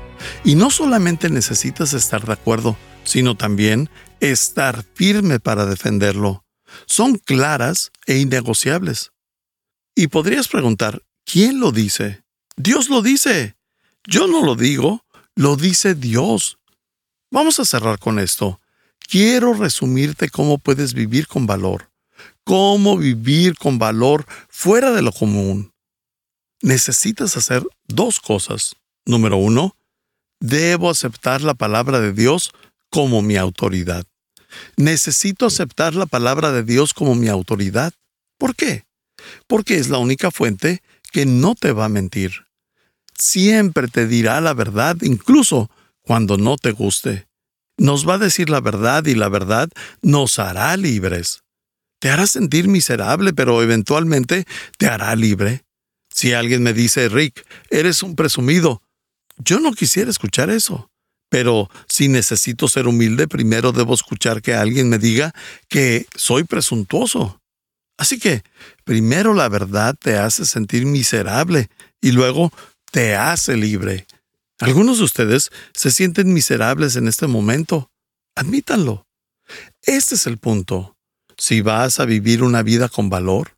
Y 0.44 0.54
no 0.54 0.70
solamente 0.70 1.30
necesitas 1.30 1.94
estar 1.94 2.26
de 2.26 2.34
acuerdo, 2.34 2.78
sino 3.04 3.36
también 3.36 3.90
estar 4.20 4.86
firme 4.94 5.40
para 5.40 5.66
defenderlo. 5.66 6.46
Son 6.86 7.18
claras 7.18 7.92
e 8.06 8.20
innegociables. 8.20 9.14
Y 9.96 10.08
podrías 10.08 10.48
preguntar, 10.48 11.02
¿quién 11.26 11.60
lo 11.60 11.72
dice? 11.72 12.24
Dios 12.56 12.88
lo 12.88 13.02
dice. 13.02 13.56
Yo 14.06 14.28
no 14.28 14.46
lo 14.46 14.56
digo, 14.56 15.06
lo 15.36 15.56
dice 15.56 15.96
Dios. 15.96 16.60
Vamos 17.32 17.60
a 17.60 17.66
cerrar 17.66 17.98
con 17.98 18.20
esto. 18.20 18.62
Quiero 19.00 19.54
resumirte 19.54 20.30
cómo 20.30 20.60
puedes 20.60 20.94
vivir 20.94 21.28
con 21.28 21.48
valor 21.48 21.89
cómo 22.50 22.98
vivir 22.98 23.56
con 23.60 23.78
valor 23.78 24.26
fuera 24.50 24.90
de 24.90 25.04
lo 25.04 25.12
común. 25.12 25.72
Necesitas 26.64 27.38
hacer 27.38 27.64
dos 27.88 28.20
cosas. 28.20 28.76
Número 29.06 29.38
uno, 29.38 29.76
debo 30.40 30.90
aceptar 30.90 31.44
la 31.44 31.54
palabra 31.54 32.00
de 32.00 32.12
Dios 32.12 32.50
como 32.90 33.22
mi 33.22 33.38
autoridad. 33.38 34.04
Necesito 34.78 35.46
aceptar 35.46 35.94
la 35.94 36.08
palabra 36.08 36.52
de 36.52 36.64
Dios 36.64 36.96
como 36.96 37.14
mi 37.14 37.28
autoridad. 37.28 37.94
¿Por 38.40 38.56
qué? 38.56 38.84
Porque 39.46 39.76
es 39.76 39.90
la 39.90 40.00
única 40.00 40.32
fuente 40.32 40.82
que 41.12 41.28
no 41.28 41.54
te 41.54 41.72
va 41.72 41.86
a 41.86 41.90
mentir. 41.90 42.32
Siempre 43.16 43.88
te 43.90 44.08
dirá 44.08 44.42
la 44.42 44.56
verdad, 44.56 44.98
incluso 45.02 45.70
cuando 46.02 46.36
no 46.38 46.58
te 46.58 46.72
guste. 46.72 47.28
Nos 47.78 48.10
va 48.10 48.16
a 48.16 48.18
decir 48.18 48.50
la 48.50 48.60
verdad 48.60 49.06
y 49.06 49.14
la 49.14 49.30
verdad 49.30 49.70
nos 50.02 50.40
hará 50.40 50.76
libres. 50.78 51.44
Te 52.00 52.10
hará 52.10 52.28
sentir 52.28 52.68
miserable, 52.68 53.34
pero 53.34 53.62
eventualmente 53.62 54.46
te 54.78 54.88
hará 54.88 55.16
libre. 55.16 55.64
Si 56.14 56.34
alguien 56.34 56.64
me 56.64 56.74
dice, 56.74 57.10
Rick, 57.10 57.46
eres 57.70 58.04
un 58.04 58.16
presumido, 58.16 58.82
yo 59.38 59.60
no 59.60 59.72
quisiera 59.74 60.10
escuchar 60.10 60.50
eso. 60.50 60.90
Pero 61.30 61.70
si 61.88 62.08
necesito 62.08 62.68
ser 62.68 62.88
humilde, 62.88 63.28
primero 63.28 63.72
debo 63.72 63.94
escuchar 63.94 64.42
que 64.42 64.56
alguien 64.56 64.90
me 64.90 64.98
diga 64.98 65.34
que 65.68 66.08
soy 66.16 66.44
presuntuoso. 66.44 67.40
Así 67.98 68.18
que, 68.18 68.44
primero 68.84 69.34
la 69.34 69.48
verdad 69.50 69.96
te 70.00 70.18
hace 70.18 70.46
sentir 70.46 70.86
miserable 70.86 71.70
y 72.02 72.12
luego 72.12 72.52
te 72.92 73.16
hace 73.16 73.58
libre. 73.58 74.08
Algunos 74.60 74.98
de 74.98 75.04
ustedes 75.04 75.52
se 75.74 75.92
sienten 75.92 76.34
miserables 76.34 76.96
en 76.96 77.08
este 77.08 77.28
momento. 77.28 77.92
Admítanlo. 78.36 79.06
Este 79.84 80.16
es 80.16 80.26
el 80.28 80.38
punto. 80.38 80.98
Si 81.40 81.62
vas 81.62 82.02
a 82.02 82.06
vivir 82.06 82.44
una 82.44 82.64
vida 82.64 82.90
con 82.90 83.10
valor, 83.10 83.56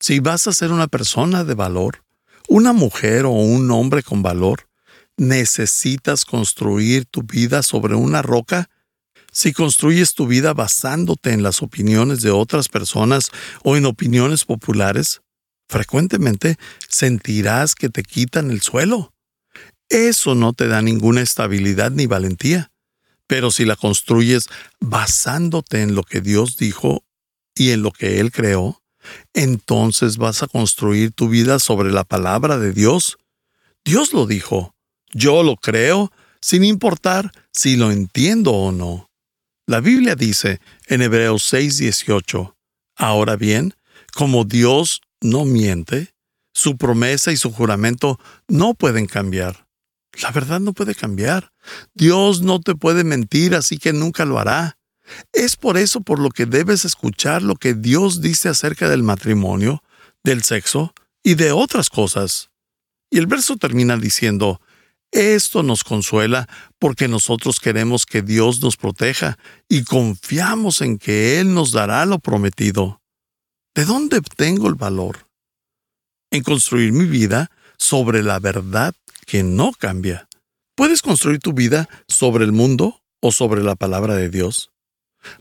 si 0.00 0.18
vas 0.18 0.48
a 0.48 0.52
ser 0.52 0.72
una 0.72 0.88
persona 0.88 1.44
de 1.44 1.54
valor, 1.54 2.04
una 2.48 2.72
mujer 2.72 3.26
o 3.26 3.30
un 3.30 3.70
hombre 3.70 4.02
con 4.02 4.22
valor, 4.22 4.66
necesitas 5.16 6.24
construir 6.24 7.04
tu 7.04 7.22
vida 7.22 7.62
sobre 7.62 7.94
una 7.94 8.22
roca. 8.22 8.68
Si 9.30 9.52
construyes 9.52 10.14
tu 10.14 10.26
vida 10.26 10.52
basándote 10.52 11.32
en 11.32 11.44
las 11.44 11.62
opiniones 11.62 12.22
de 12.22 12.32
otras 12.32 12.68
personas 12.68 13.30
o 13.62 13.76
en 13.76 13.86
opiniones 13.86 14.44
populares, 14.44 15.22
frecuentemente 15.68 16.56
sentirás 16.88 17.76
que 17.76 17.88
te 17.88 18.02
quitan 18.02 18.50
el 18.50 18.62
suelo. 18.62 19.14
Eso 19.88 20.34
no 20.34 20.54
te 20.54 20.66
da 20.66 20.82
ninguna 20.82 21.20
estabilidad 21.20 21.92
ni 21.92 22.06
valentía. 22.06 22.72
Pero 23.28 23.52
si 23.52 23.64
la 23.64 23.76
construyes 23.76 24.48
basándote 24.80 25.82
en 25.82 25.94
lo 25.94 26.02
que 26.02 26.20
Dios 26.20 26.56
dijo 26.56 27.04
y 27.54 27.70
en 27.70 27.82
lo 27.82 27.90
que 27.90 28.20
Él 28.20 28.32
creó, 28.32 28.82
entonces 29.34 30.16
vas 30.16 30.42
a 30.42 30.46
construir 30.46 31.12
tu 31.12 31.28
vida 31.28 31.58
sobre 31.58 31.90
la 31.92 32.04
palabra 32.04 32.58
de 32.58 32.72
Dios. 32.72 33.18
Dios 33.84 34.12
lo 34.12 34.26
dijo. 34.26 34.74
Yo 35.12 35.42
lo 35.42 35.56
creo, 35.56 36.10
sin 36.40 36.64
importar 36.64 37.32
si 37.52 37.76
lo 37.76 37.90
entiendo 37.90 38.52
o 38.52 38.72
no. 38.72 39.10
La 39.66 39.80
Biblia 39.80 40.14
dice 40.14 40.60
en 40.86 41.02
Hebreos 41.02 41.52
6:18, 41.52 42.54
Ahora 42.96 43.36
bien, 43.36 43.74
como 44.14 44.44
Dios 44.44 45.02
no 45.20 45.44
miente, 45.44 46.14
su 46.54 46.76
promesa 46.76 47.32
y 47.32 47.36
su 47.36 47.52
juramento 47.52 48.18
no 48.48 48.74
pueden 48.74 49.06
cambiar. 49.06 49.66
La 50.20 50.30
verdad 50.30 50.60
no 50.60 50.72
puede 50.72 50.94
cambiar. 50.94 51.52
Dios 51.94 52.42
no 52.42 52.60
te 52.60 52.74
puede 52.74 53.04
mentir, 53.04 53.54
así 53.54 53.78
que 53.78 53.92
nunca 53.92 54.24
lo 54.24 54.38
hará. 54.38 54.78
Es 55.32 55.56
por 55.56 55.76
eso 55.76 56.00
por 56.00 56.18
lo 56.18 56.30
que 56.30 56.46
debes 56.46 56.84
escuchar 56.84 57.42
lo 57.42 57.56
que 57.56 57.74
Dios 57.74 58.20
dice 58.20 58.48
acerca 58.48 58.88
del 58.88 59.02
matrimonio, 59.02 59.82
del 60.24 60.42
sexo 60.42 60.94
y 61.22 61.34
de 61.34 61.52
otras 61.52 61.88
cosas. 61.88 62.50
Y 63.10 63.18
el 63.18 63.26
verso 63.26 63.56
termina 63.56 63.96
diciendo, 63.96 64.60
esto 65.12 65.62
nos 65.62 65.84
consuela 65.84 66.48
porque 66.78 67.06
nosotros 67.06 67.60
queremos 67.60 68.06
que 68.06 68.22
Dios 68.22 68.62
nos 68.62 68.78
proteja 68.78 69.38
y 69.68 69.84
confiamos 69.84 70.80
en 70.80 70.98
que 70.98 71.38
Él 71.38 71.52
nos 71.52 71.72
dará 71.72 72.06
lo 72.06 72.18
prometido. 72.18 73.02
¿De 73.74 73.84
dónde 73.84 74.18
obtengo 74.18 74.68
el 74.68 74.74
valor? 74.74 75.28
En 76.30 76.42
construir 76.42 76.92
mi 76.92 77.04
vida 77.04 77.50
sobre 77.76 78.22
la 78.22 78.38
verdad 78.38 78.94
que 79.26 79.42
no 79.42 79.72
cambia. 79.72 80.28
¿Puedes 80.74 81.02
construir 81.02 81.40
tu 81.40 81.52
vida 81.52 81.88
sobre 82.08 82.44
el 82.44 82.52
mundo 82.52 83.02
o 83.20 83.32
sobre 83.32 83.62
la 83.62 83.76
palabra 83.76 84.16
de 84.16 84.30
Dios? 84.30 84.71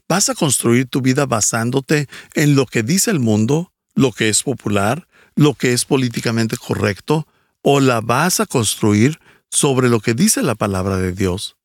¿Vas 0.07 0.29
a 0.29 0.35
construir 0.35 0.87
tu 0.87 1.01
vida 1.01 1.25
basándote 1.25 2.07
en 2.33 2.55
lo 2.55 2.65
que 2.65 2.83
dice 2.83 3.11
el 3.11 3.19
mundo, 3.19 3.73
lo 3.93 4.11
que 4.11 4.29
es 4.29 4.43
popular, 4.43 5.07
lo 5.35 5.53
que 5.53 5.73
es 5.73 5.85
políticamente 5.85 6.57
correcto, 6.57 7.27
o 7.61 7.79
la 7.79 8.01
vas 8.01 8.39
a 8.39 8.45
construir 8.45 9.19
sobre 9.49 9.89
lo 9.89 9.99
que 9.99 10.13
dice 10.13 10.41
la 10.41 10.55
palabra 10.55 10.97
de 10.97 11.11
Dios? 11.11 11.57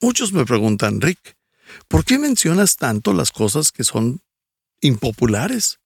Muchos 0.00 0.32
me 0.32 0.44
preguntan, 0.44 1.00
Rick, 1.00 1.36
¿por 1.88 2.04
qué 2.04 2.18
mencionas 2.18 2.76
tanto 2.76 3.12
las 3.12 3.30
cosas 3.30 3.72
que 3.72 3.84
son 3.84 4.20
impopulares? 4.80 5.78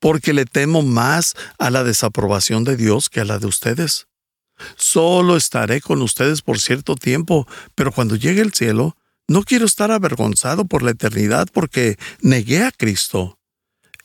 porque 0.00 0.32
le 0.32 0.44
temo 0.44 0.82
más 0.82 1.34
a 1.58 1.70
la 1.70 1.84
desaprobación 1.84 2.64
de 2.64 2.76
Dios 2.76 3.08
que 3.08 3.20
a 3.20 3.24
la 3.24 3.38
de 3.38 3.46
ustedes. 3.46 4.06
Solo 4.76 5.36
estaré 5.36 5.80
con 5.80 6.02
ustedes 6.02 6.42
por 6.42 6.58
cierto 6.58 6.94
tiempo, 6.94 7.46
pero 7.74 7.92
cuando 7.92 8.16
llegue 8.16 8.40
el 8.40 8.52
cielo, 8.52 8.96
no 9.28 9.42
quiero 9.42 9.66
estar 9.66 9.90
avergonzado 9.90 10.66
por 10.66 10.82
la 10.82 10.92
eternidad 10.92 11.48
porque 11.52 11.96
negué 12.20 12.62
a 12.62 12.72
Cristo. 12.72 13.38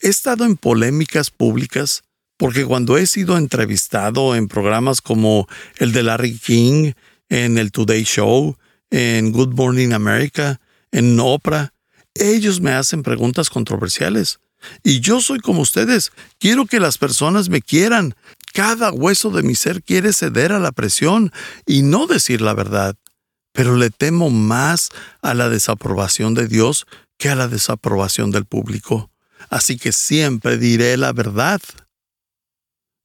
He 0.01 0.09
estado 0.09 0.45
en 0.45 0.57
polémicas 0.57 1.29
públicas 1.29 2.03
porque 2.37 2.65
cuando 2.65 2.97
he 2.97 3.05
sido 3.05 3.37
entrevistado 3.37 4.35
en 4.35 4.47
programas 4.47 5.01
como 5.01 5.47
el 5.77 5.91
de 5.91 6.01
Larry 6.01 6.39
King, 6.39 6.93
en 7.29 7.59
el 7.59 7.71
Today 7.71 8.03
Show, 8.03 8.57
en 8.89 9.31
Good 9.31 9.53
Morning 9.53 9.91
America, 9.91 10.59
en 10.91 11.19
Oprah, 11.19 11.73
ellos 12.15 12.59
me 12.59 12.71
hacen 12.71 13.03
preguntas 13.03 13.49
controversiales. 13.49 14.39
Y 14.83 14.99
yo 14.99 15.21
soy 15.21 15.39
como 15.39 15.61
ustedes. 15.61 16.11
Quiero 16.39 16.65
que 16.65 16.79
las 16.79 16.97
personas 16.97 17.49
me 17.49 17.61
quieran. 17.61 18.15
Cada 18.53 18.91
hueso 18.91 19.29
de 19.29 19.43
mi 19.43 19.55
ser 19.55 19.83
quiere 19.83 20.11
ceder 20.11 20.51
a 20.51 20.59
la 20.59 20.71
presión 20.71 21.31
y 21.65 21.83
no 21.83 22.07
decir 22.07 22.41
la 22.41 22.53
verdad. 22.53 22.95
Pero 23.53 23.75
le 23.75 23.89
temo 23.89 24.29
más 24.29 24.89
a 25.21 25.33
la 25.33 25.49
desaprobación 25.49 26.33
de 26.33 26.47
Dios 26.47 26.85
que 27.17 27.29
a 27.29 27.35
la 27.35 27.47
desaprobación 27.47 28.31
del 28.31 28.45
público. 28.45 29.11
Así 29.49 29.77
que 29.77 29.91
siempre 29.91 30.57
diré 30.57 30.97
la 30.97 31.13
verdad. 31.13 31.61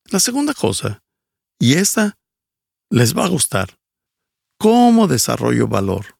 La 0.07 0.21
segunda 0.21 0.55
cosa, 0.55 1.03
y 1.59 1.75
esta 1.75 2.17
les 2.91 3.17
va 3.17 3.25
a 3.25 3.29
gustar. 3.29 3.79
¿Cómo 4.59 5.07
desarrollo 5.07 5.67
valor? 5.67 6.17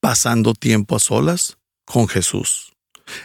Pasando 0.00 0.54
tiempo 0.54 0.96
a 0.96 1.00
solas 1.00 1.58
con 1.84 2.08
Jesús. 2.08 2.72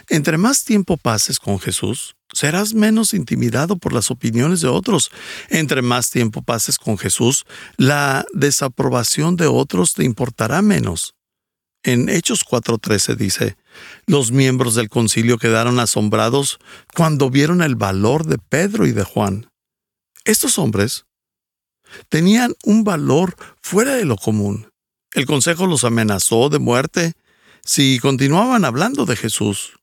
Entre 0.08 0.38
más 0.38 0.64
tiempo 0.64 0.96
pases 0.96 1.38
con 1.38 1.58
Jesús, 1.58 2.16
serás 2.32 2.74
menos 2.74 3.14
intimidado 3.14 3.76
por 3.76 3.92
las 3.92 4.10
opiniones 4.10 4.60
de 4.60 4.68
otros. 4.68 5.10
Entre 5.48 5.82
más 5.82 6.10
tiempo 6.10 6.42
pases 6.42 6.78
con 6.78 6.98
Jesús, 6.98 7.44
la 7.76 8.24
desaprobación 8.32 9.36
de 9.36 9.46
otros 9.46 9.94
te 9.94 10.04
importará 10.04 10.62
menos. 10.62 11.14
En 11.82 12.08
Hechos 12.08 12.44
4:13 12.44 13.16
dice, 13.16 13.56
los 14.06 14.32
miembros 14.32 14.74
del 14.74 14.88
concilio 14.88 15.38
quedaron 15.38 15.78
asombrados 15.78 16.58
cuando 16.94 17.30
vieron 17.30 17.62
el 17.62 17.76
valor 17.76 18.26
de 18.26 18.38
Pedro 18.38 18.86
y 18.86 18.92
de 18.92 19.04
Juan. 19.04 19.48
Estos 20.24 20.58
hombres 20.58 21.04
tenían 22.08 22.54
un 22.64 22.82
valor 22.82 23.36
fuera 23.62 23.94
de 23.94 24.04
lo 24.04 24.16
común. 24.16 24.68
El 25.12 25.26
consejo 25.26 25.66
los 25.66 25.84
amenazó 25.84 26.48
de 26.48 26.58
muerte 26.58 27.12
si 27.64 27.98
continuaban 28.00 28.64
hablando 28.64 29.06
de 29.06 29.16
Jesús. 29.16 29.75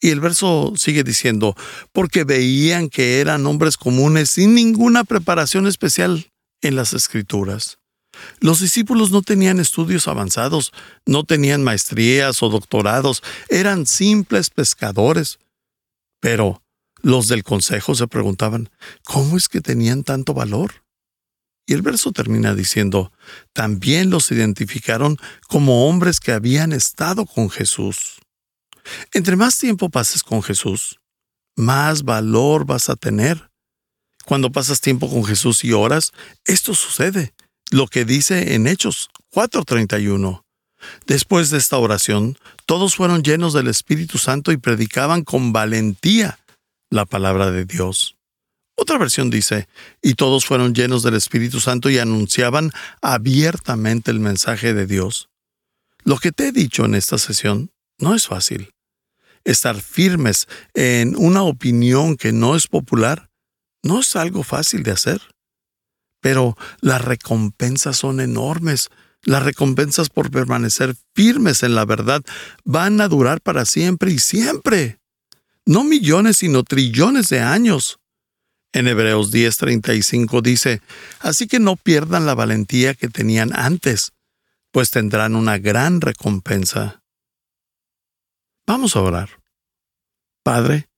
Y 0.00 0.10
el 0.10 0.20
verso 0.20 0.72
sigue 0.76 1.04
diciendo, 1.04 1.54
porque 1.92 2.24
veían 2.24 2.88
que 2.88 3.20
eran 3.20 3.46
hombres 3.46 3.76
comunes 3.76 4.30
sin 4.30 4.54
ninguna 4.54 5.04
preparación 5.04 5.66
especial 5.66 6.30
en 6.62 6.74
las 6.74 6.94
escrituras. 6.94 7.78
Los 8.40 8.60
discípulos 8.60 9.10
no 9.10 9.22
tenían 9.22 9.60
estudios 9.60 10.08
avanzados, 10.08 10.72
no 11.06 11.24
tenían 11.24 11.62
maestrías 11.62 12.42
o 12.42 12.48
doctorados, 12.48 13.22
eran 13.48 13.86
simples 13.86 14.50
pescadores. 14.50 15.38
Pero 16.20 16.62
los 17.02 17.28
del 17.28 17.44
consejo 17.44 17.94
se 17.94 18.06
preguntaban, 18.08 18.70
¿cómo 19.04 19.36
es 19.36 19.48
que 19.48 19.60
tenían 19.60 20.02
tanto 20.02 20.34
valor? 20.34 20.84
Y 21.66 21.74
el 21.74 21.82
verso 21.82 22.12
termina 22.12 22.54
diciendo, 22.54 23.12
también 23.52 24.10
los 24.10 24.30
identificaron 24.32 25.18
como 25.46 25.86
hombres 25.86 26.20
que 26.20 26.32
habían 26.32 26.72
estado 26.72 27.26
con 27.26 27.48
Jesús. 27.48 28.18
Entre 29.12 29.36
más 29.36 29.58
tiempo 29.58 29.88
pases 29.88 30.22
con 30.22 30.42
Jesús, 30.42 31.00
más 31.56 32.02
valor 32.02 32.64
vas 32.64 32.88
a 32.88 32.96
tener. 32.96 33.50
Cuando 34.24 34.52
pasas 34.52 34.80
tiempo 34.80 35.10
con 35.10 35.24
Jesús 35.24 35.64
y 35.64 35.72
oras, 35.72 36.12
esto 36.44 36.74
sucede, 36.74 37.34
lo 37.70 37.86
que 37.86 38.04
dice 38.04 38.54
en 38.54 38.66
Hechos 38.66 39.10
4:31. 39.30 40.44
Después 41.06 41.50
de 41.50 41.58
esta 41.58 41.76
oración, 41.76 42.38
todos 42.66 42.94
fueron 42.94 43.22
llenos 43.22 43.52
del 43.52 43.66
Espíritu 43.66 44.18
Santo 44.18 44.52
y 44.52 44.56
predicaban 44.56 45.24
con 45.24 45.52
valentía 45.52 46.38
la 46.90 47.04
palabra 47.06 47.50
de 47.50 47.64
Dios. 47.64 48.16
Otra 48.76 48.96
versión 48.96 49.28
dice, 49.28 49.68
y 50.00 50.14
todos 50.14 50.46
fueron 50.46 50.74
llenos 50.74 51.02
del 51.02 51.14
Espíritu 51.14 51.60
Santo 51.60 51.90
y 51.90 51.98
anunciaban 51.98 52.72
abiertamente 53.02 54.10
el 54.10 54.20
mensaje 54.20 54.72
de 54.72 54.86
Dios. 54.86 55.28
Lo 56.02 56.16
que 56.16 56.32
te 56.32 56.48
he 56.48 56.52
dicho 56.52 56.86
en 56.86 56.94
esta 56.94 57.18
sesión 57.18 57.70
no 57.98 58.14
es 58.14 58.26
fácil. 58.26 58.70
Estar 59.44 59.80
firmes 59.80 60.46
en 60.74 61.16
una 61.16 61.42
opinión 61.42 62.16
que 62.16 62.32
no 62.32 62.56
es 62.56 62.66
popular 62.66 63.30
no 63.82 64.00
es 64.00 64.16
algo 64.16 64.42
fácil 64.42 64.82
de 64.82 64.92
hacer. 64.92 65.20
Pero 66.20 66.56
las 66.80 67.02
recompensas 67.02 67.96
son 67.96 68.20
enormes. 68.20 68.88
Las 69.22 69.42
recompensas 69.42 70.08
por 70.10 70.30
permanecer 70.30 70.94
firmes 71.14 71.62
en 71.62 71.74
la 71.74 71.84
verdad 71.84 72.22
van 72.64 73.00
a 73.00 73.08
durar 73.08 73.40
para 73.40 73.64
siempre 73.64 74.12
y 74.12 74.18
siempre. 74.18 74.98
No 75.66 75.84
millones, 75.84 76.38
sino 76.38 76.62
trillones 76.62 77.28
de 77.28 77.40
años. 77.40 77.98
En 78.72 78.86
Hebreos 78.86 79.32
10:35 79.32 80.42
dice, 80.42 80.80
Así 81.20 81.48
que 81.48 81.58
no 81.58 81.76
pierdan 81.76 82.26
la 82.26 82.34
valentía 82.34 82.94
que 82.94 83.08
tenían 83.08 83.52
antes, 83.54 84.12
pues 84.70 84.90
tendrán 84.90 85.34
una 85.34 85.58
gran 85.58 86.00
recompensa. 86.00 86.99
Vamos 88.70 88.94
a 88.94 89.00
orar. 89.00 89.42
Padre, 90.44 90.88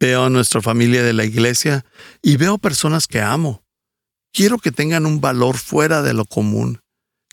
veo 0.00 0.24
a 0.24 0.30
nuestra 0.30 0.62
familia 0.62 1.02
de 1.02 1.12
la 1.12 1.26
iglesia 1.26 1.84
y 2.22 2.38
veo 2.38 2.56
personas 2.56 3.06
que 3.06 3.20
amo, 3.20 3.62
Quiero 4.32 4.56
que 4.56 4.72
tengan 4.72 5.04
un 5.04 5.20
valor 5.20 5.58
fuera 5.58 6.00
de 6.00 6.14
lo 6.14 6.24
común. 6.24 6.80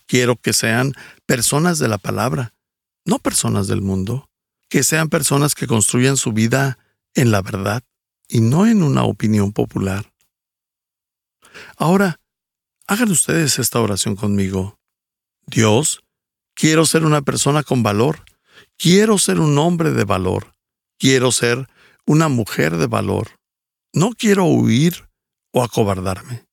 Quiero 0.05 0.35
que 0.35 0.51
sean 0.51 0.91
personas 1.25 1.79
de 1.79 1.87
la 1.87 1.97
palabra, 1.97 2.53
no 3.05 3.19
personas 3.19 3.67
del 3.67 3.81
mundo. 3.81 4.29
Que 4.67 4.83
sean 4.83 5.07
personas 5.07 5.55
que 5.55 5.67
construyan 5.67 6.17
su 6.17 6.33
vida 6.33 6.77
en 7.13 7.31
la 7.31 7.41
verdad 7.41 7.81
y 8.27 8.41
no 8.41 8.67
en 8.67 8.83
una 8.83 9.05
opinión 9.05 9.53
popular. 9.53 10.11
Ahora, 11.77 12.19
hagan 12.87 13.09
ustedes 13.09 13.57
esta 13.57 13.79
oración 13.79 14.17
conmigo. 14.17 14.81
Dios, 15.45 16.03
quiero 16.55 16.85
ser 16.85 17.05
una 17.05 17.21
persona 17.21 17.63
con 17.63 17.83
valor. 17.83 18.26
Quiero 18.77 19.17
ser 19.17 19.39
un 19.39 19.57
hombre 19.57 19.91
de 19.91 20.03
valor. 20.03 20.53
Quiero 20.99 21.31
ser 21.31 21.67
una 22.05 22.27
mujer 22.27 22.77
de 22.77 22.85
valor. 22.85 23.39
No 23.91 24.11
quiero 24.11 24.45
huir 24.45 25.09
o 25.51 25.63
acobardarme. 25.63 26.45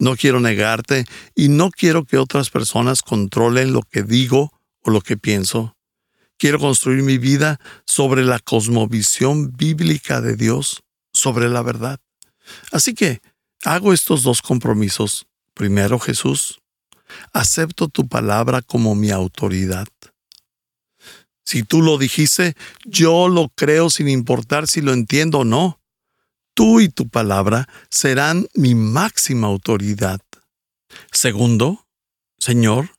No 0.00 0.16
quiero 0.16 0.40
negarte 0.40 1.04
y 1.36 1.48
no 1.48 1.70
quiero 1.70 2.04
que 2.04 2.18
otras 2.18 2.50
personas 2.50 3.02
controlen 3.02 3.72
lo 3.72 3.82
que 3.82 4.02
digo 4.02 4.52
o 4.82 4.90
lo 4.90 5.00
que 5.00 5.16
pienso. 5.16 5.76
Quiero 6.36 6.58
construir 6.58 7.04
mi 7.04 7.18
vida 7.18 7.60
sobre 7.86 8.24
la 8.24 8.40
cosmovisión 8.40 9.52
bíblica 9.52 10.20
de 10.20 10.34
Dios, 10.34 10.82
sobre 11.12 11.48
la 11.48 11.62
verdad. 11.62 12.00
Así 12.72 12.94
que 12.94 13.22
hago 13.64 13.92
estos 13.92 14.24
dos 14.24 14.42
compromisos. 14.42 15.26
Primero, 15.54 16.00
Jesús, 16.00 16.60
acepto 17.32 17.86
tu 17.86 18.08
palabra 18.08 18.60
como 18.60 18.96
mi 18.96 19.12
autoridad. 19.12 19.86
Si 21.44 21.62
tú 21.62 21.82
lo 21.82 21.98
dijiste, 21.98 22.54
yo 22.84 23.28
lo 23.28 23.50
creo 23.50 23.90
sin 23.90 24.08
importar 24.08 24.66
si 24.66 24.80
lo 24.80 24.92
entiendo 24.92 25.40
o 25.40 25.44
no. 25.44 25.80
Tú 26.54 26.80
y 26.80 26.88
tu 26.88 27.08
palabra 27.08 27.68
serán 27.90 28.46
mi 28.54 28.74
máxima 28.74 29.48
autoridad. 29.48 30.20
Segundo, 31.12 31.86
Señor, 32.38 32.90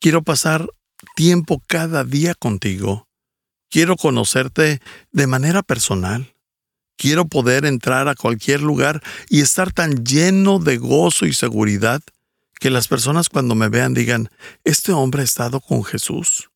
quiero 0.00 0.22
pasar 0.22 0.68
tiempo 1.14 1.62
cada 1.66 2.04
día 2.04 2.34
contigo. 2.34 3.08
Quiero 3.70 3.96
conocerte 3.96 4.80
de 5.12 5.26
manera 5.26 5.62
personal. 5.62 6.32
Quiero 6.96 7.26
poder 7.26 7.66
entrar 7.66 8.08
a 8.08 8.14
cualquier 8.14 8.62
lugar 8.62 9.02
y 9.28 9.42
estar 9.42 9.72
tan 9.72 10.04
lleno 10.04 10.58
de 10.58 10.78
gozo 10.78 11.26
y 11.26 11.34
seguridad 11.34 12.00
que 12.58 12.70
las 12.70 12.88
personas 12.88 13.28
cuando 13.28 13.54
me 13.54 13.68
vean 13.68 13.92
digan, 13.92 14.30
este 14.64 14.92
hombre 14.92 15.20
ha 15.20 15.24
estado 15.24 15.60
con 15.60 15.84
Jesús. 15.84 16.48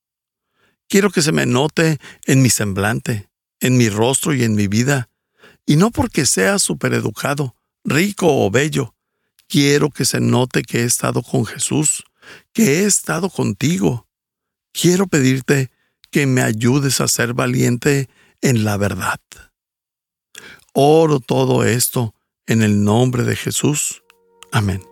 Quiero 0.90 1.11
que 1.11 1.22
se 1.22 1.31
me 1.31 1.46
note 1.46 1.98
en 2.26 2.42
mi 2.42 2.50
semblante, 2.50 3.31
en 3.61 3.76
mi 3.76 3.88
rostro 3.88 4.35
y 4.35 4.42
en 4.42 4.57
mi 4.57 4.66
vida, 4.66 5.09
y 5.64 5.76
no 5.76 5.92
porque 5.92 6.26
sea 6.26 6.59
supereducado, 6.59 7.55
rico 7.85 8.26
o 8.44 8.50
bello. 8.50 8.96
Quiero 9.46 9.90
que 9.90 10.05
se 10.05 10.18
note 10.18 10.62
que 10.62 10.81
he 10.81 10.85
estado 10.85 11.22
con 11.22 11.46
Jesús, 11.46 12.03
que 12.53 12.81
he 12.81 12.87
estado 12.87 13.31
contigo. 13.31 14.09
Quiero 14.72 15.07
pedirte 15.07 15.70
que 16.11 16.26
me 16.26 16.42
ayudes 16.42 17.00
a 17.00 17.07
ser 17.07 17.35
valiente 17.35 18.09
en 18.40 18.64
la 18.64 18.76
verdad. 18.76 19.20
Oro 20.72 21.20
todo 21.20 21.62
esto 21.62 22.16
en 22.46 22.62
el 22.62 22.83
nombre 22.83 23.22
de 23.22 23.37
Jesús. 23.37 24.03
Amén. 24.50 24.83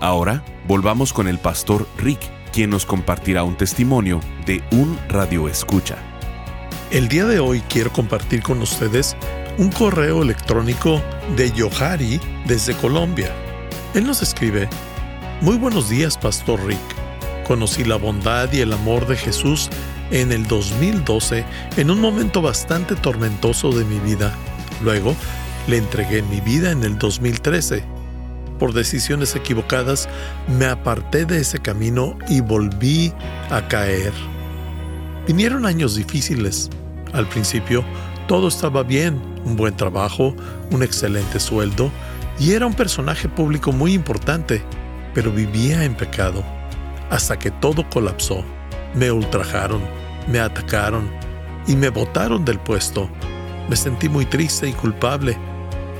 Ahora 0.00 0.42
volvamos 0.66 1.12
con 1.12 1.28
el 1.28 1.38
pastor 1.38 1.86
Rick, 1.98 2.20
quien 2.54 2.70
nos 2.70 2.86
compartirá 2.86 3.44
un 3.44 3.58
testimonio 3.58 4.18
de 4.46 4.64
un 4.72 4.98
radio 5.10 5.46
escucha. 5.46 5.98
El 6.90 7.08
día 7.08 7.26
de 7.26 7.38
hoy 7.38 7.60
quiero 7.68 7.92
compartir 7.92 8.42
con 8.42 8.62
ustedes 8.62 9.14
un 9.58 9.70
correo 9.70 10.22
electrónico 10.22 11.02
de 11.36 11.52
Yohari 11.52 12.18
desde 12.46 12.74
Colombia. 12.78 13.30
Él 13.92 14.06
nos 14.06 14.22
escribe, 14.22 14.70
Muy 15.42 15.58
buenos 15.58 15.90
días, 15.90 16.16
Pastor 16.16 16.64
Rick. 16.64 17.01
Conocí 17.46 17.84
la 17.84 17.96
bondad 17.96 18.52
y 18.52 18.60
el 18.60 18.72
amor 18.72 19.06
de 19.06 19.16
Jesús 19.16 19.68
en 20.10 20.30
el 20.30 20.46
2012 20.46 21.44
en 21.76 21.90
un 21.90 22.00
momento 22.00 22.40
bastante 22.40 22.94
tormentoso 22.94 23.72
de 23.72 23.84
mi 23.84 23.98
vida. 23.98 24.32
Luego, 24.82 25.16
le 25.66 25.76
entregué 25.78 26.22
mi 26.22 26.40
vida 26.40 26.70
en 26.70 26.82
el 26.82 26.98
2013. 26.98 27.84
Por 28.58 28.72
decisiones 28.72 29.34
equivocadas, 29.34 30.08
me 30.46 30.66
aparté 30.66 31.24
de 31.24 31.40
ese 31.40 31.58
camino 31.58 32.16
y 32.28 32.40
volví 32.40 33.12
a 33.50 33.66
caer. 33.68 34.12
Vinieron 35.26 35.66
años 35.66 35.96
difíciles, 35.96 36.70
al 37.12 37.28
principio, 37.28 37.84
todo 38.28 38.48
estaba 38.48 38.82
bien, 38.82 39.20
un 39.44 39.56
buen 39.56 39.76
trabajo, 39.76 40.34
un 40.70 40.82
excelente 40.82 41.40
sueldo, 41.40 41.90
y 42.38 42.52
era 42.52 42.66
un 42.66 42.74
personaje 42.74 43.28
público 43.28 43.72
muy 43.72 43.94
importante, 43.94 44.62
pero 45.14 45.30
vivía 45.32 45.84
en 45.84 45.94
pecado, 45.94 46.44
hasta 47.12 47.38
que 47.38 47.50
todo 47.50 47.88
colapsó. 47.90 48.42
Me 48.94 49.12
ultrajaron, 49.12 49.82
me 50.26 50.40
atacaron 50.40 51.10
y 51.66 51.76
me 51.76 51.90
botaron 51.90 52.44
del 52.44 52.58
puesto. 52.58 53.08
Me 53.68 53.76
sentí 53.76 54.08
muy 54.08 54.24
triste 54.24 54.66
y 54.66 54.72
culpable. 54.72 55.36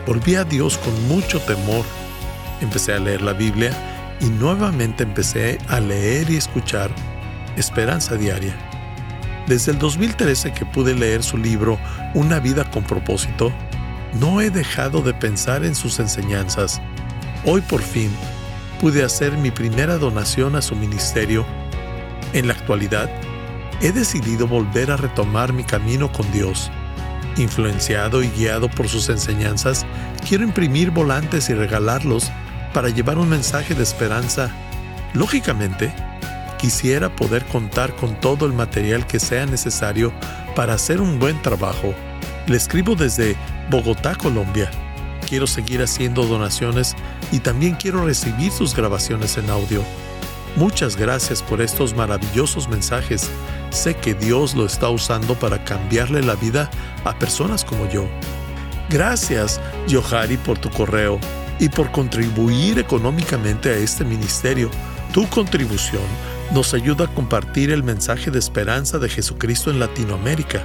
Volví 0.07 0.37
a 0.37 0.45
Dios 0.45 0.79
con 0.79 1.09
mucho 1.09 1.39
temor. 1.41 1.85
Empecé 2.63 2.95
a 2.95 2.99
leer 2.99 3.21
la 3.21 3.35
Biblia 3.35 3.73
y 4.21 4.27
nuevamente 4.27 5.03
empecé 5.03 5.59
a 5.69 5.81
leer 5.81 6.31
y 6.31 6.37
escuchar 6.37 6.91
Esperanza 7.59 8.17
Diaria. 8.17 8.57
Desde 9.47 9.73
el 9.73 9.79
2013 9.79 10.55
que 10.55 10.65
pude 10.65 10.95
leer 10.95 11.23
su 11.23 11.37
libro 11.37 11.79
Una 12.15 12.41
vida 12.41 12.65
con 12.71 12.85
propósito, 12.85 13.53
no 14.19 14.41
he 14.41 14.49
dejado 14.49 15.03
de 15.03 15.13
pensar 15.13 15.63
en 15.63 15.75
sus 15.75 15.99
enseñanzas. 15.99 16.81
Hoy 17.45 17.61
por 17.61 17.83
fin 17.83 18.11
pude 18.83 19.05
hacer 19.05 19.39
mi 19.39 19.53
primera 19.53 19.97
donación 19.97 20.57
a 20.57 20.61
su 20.61 20.75
ministerio. 20.75 21.47
En 22.33 22.49
la 22.49 22.55
actualidad, 22.55 23.09
he 23.81 23.93
decidido 23.93 24.49
volver 24.49 24.91
a 24.91 24.97
retomar 24.97 25.53
mi 25.53 25.63
camino 25.63 26.11
con 26.11 26.29
Dios. 26.33 26.69
Influenciado 27.37 28.25
y 28.25 28.29
guiado 28.31 28.69
por 28.69 28.89
sus 28.89 29.09
enseñanzas, 29.09 29.87
quiero 30.29 30.43
imprimir 30.43 30.91
volantes 30.91 31.49
y 31.49 31.55
regalarlos 31.55 32.33
para 32.75 32.89
llevar 32.89 33.19
un 33.19 33.29
mensaje 33.29 33.77
de 33.77 33.85
esperanza. 33.85 34.51
Lógicamente, 35.15 35.95
quisiera 36.59 37.15
poder 37.15 37.45
contar 37.45 37.95
con 37.95 38.19
todo 38.21 38.47
el 38.47 38.53
material 38.53 39.07
que 39.07 39.21
sea 39.21 39.47
necesario 39.47 40.13
para 40.57 40.75
hacer 40.75 41.01
un 41.01 41.21
buen 41.21 41.41
trabajo. 41.41 41.95
Le 42.49 42.57
escribo 42.57 42.97
desde 42.97 43.37
Bogotá, 43.71 44.17
Colombia. 44.17 44.69
Quiero 45.33 45.47
seguir 45.47 45.81
haciendo 45.81 46.27
donaciones 46.27 46.95
y 47.31 47.39
también 47.39 47.77
quiero 47.77 48.05
recibir 48.05 48.53
sus 48.53 48.77
grabaciones 48.77 49.39
en 49.39 49.49
audio. 49.49 49.83
Muchas 50.57 50.95
gracias 50.95 51.43
por 51.43 51.63
estos 51.63 51.97
maravillosos 51.97 52.69
mensajes. 52.69 53.31
Sé 53.71 53.95
que 53.95 54.13
Dios 54.13 54.55
lo 54.55 54.67
está 54.67 54.91
usando 54.91 55.35
para 55.35 55.65
cambiarle 55.65 56.21
la 56.21 56.35
vida 56.35 56.71
a 57.07 57.19
personas 57.19 57.65
como 57.65 57.89
yo. 57.89 58.05
Gracias, 58.91 59.59
Yohari, 59.89 60.37
por 60.37 60.59
tu 60.59 60.69
correo 60.69 61.19
y 61.59 61.71
por 61.71 61.91
contribuir 61.93 62.79
económicamente 62.79 63.71
a 63.71 63.77
este 63.77 64.05
ministerio. 64.05 64.71
Tu 65.15 65.27
contribución 65.31 66.03
nos 66.53 66.75
ayuda 66.75 67.07
a 67.07 67.15
compartir 67.15 67.71
el 67.71 67.83
mensaje 67.83 68.31
de 68.31 68.39
esperanza 68.39 68.99
de 68.99 69.09
Jesucristo 69.09 69.71
en 69.71 69.81
Latinoamérica. 69.81 70.63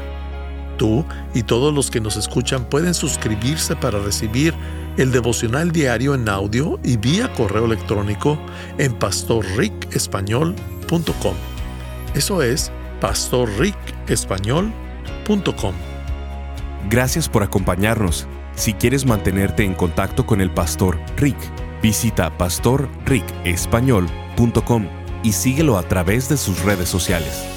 Tú 0.77 1.03
y 1.33 1.43
todos 1.43 1.73
los 1.73 1.91
que 1.91 1.99
nos 1.99 2.15
escuchan 2.17 2.63
pueden 2.65 2.93
suscribirse 2.93 3.75
para 3.75 3.99
recibir 3.99 4.53
el 4.97 5.11
devocional 5.11 5.71
diario 5.71 6.13
en 6.15 6.29
audio 6.29 6.79
y 6.83 6.97
vía 6.97 7.31
correo 7.33 7.65
electrónico 7.65 8.37
en 8.77 8.93
pastorricespañol.com. 8.93 11.35
Eso 12.13 12.41
es 12.41 12.71
pastorricespañol.com. 13.01 15.73
Gracias 16.89 17.27
por 17.29 17.43
acompañarnos. 17.43 18.27
Si 18.55 18.73
quieres 18.73 19.05
mantenerte 19.05 19.63
en 19.63 19.75
contacto 19.75 20.25
con 20.25 20.41
el 20.41 20.51
pastor 20.51 20.99
Rick, 21.15 21.37
visita 21.81 22.37
pastorricespañol.com 22.37 24.87
y 25.23 25.31
síguelo 25.33 25.77
a 25.77 25.83
través 25.83 26.29
de 26.29 26.37
sus 26.37 26.63
redes 26.63 26.89
sociales. 26.89 27.56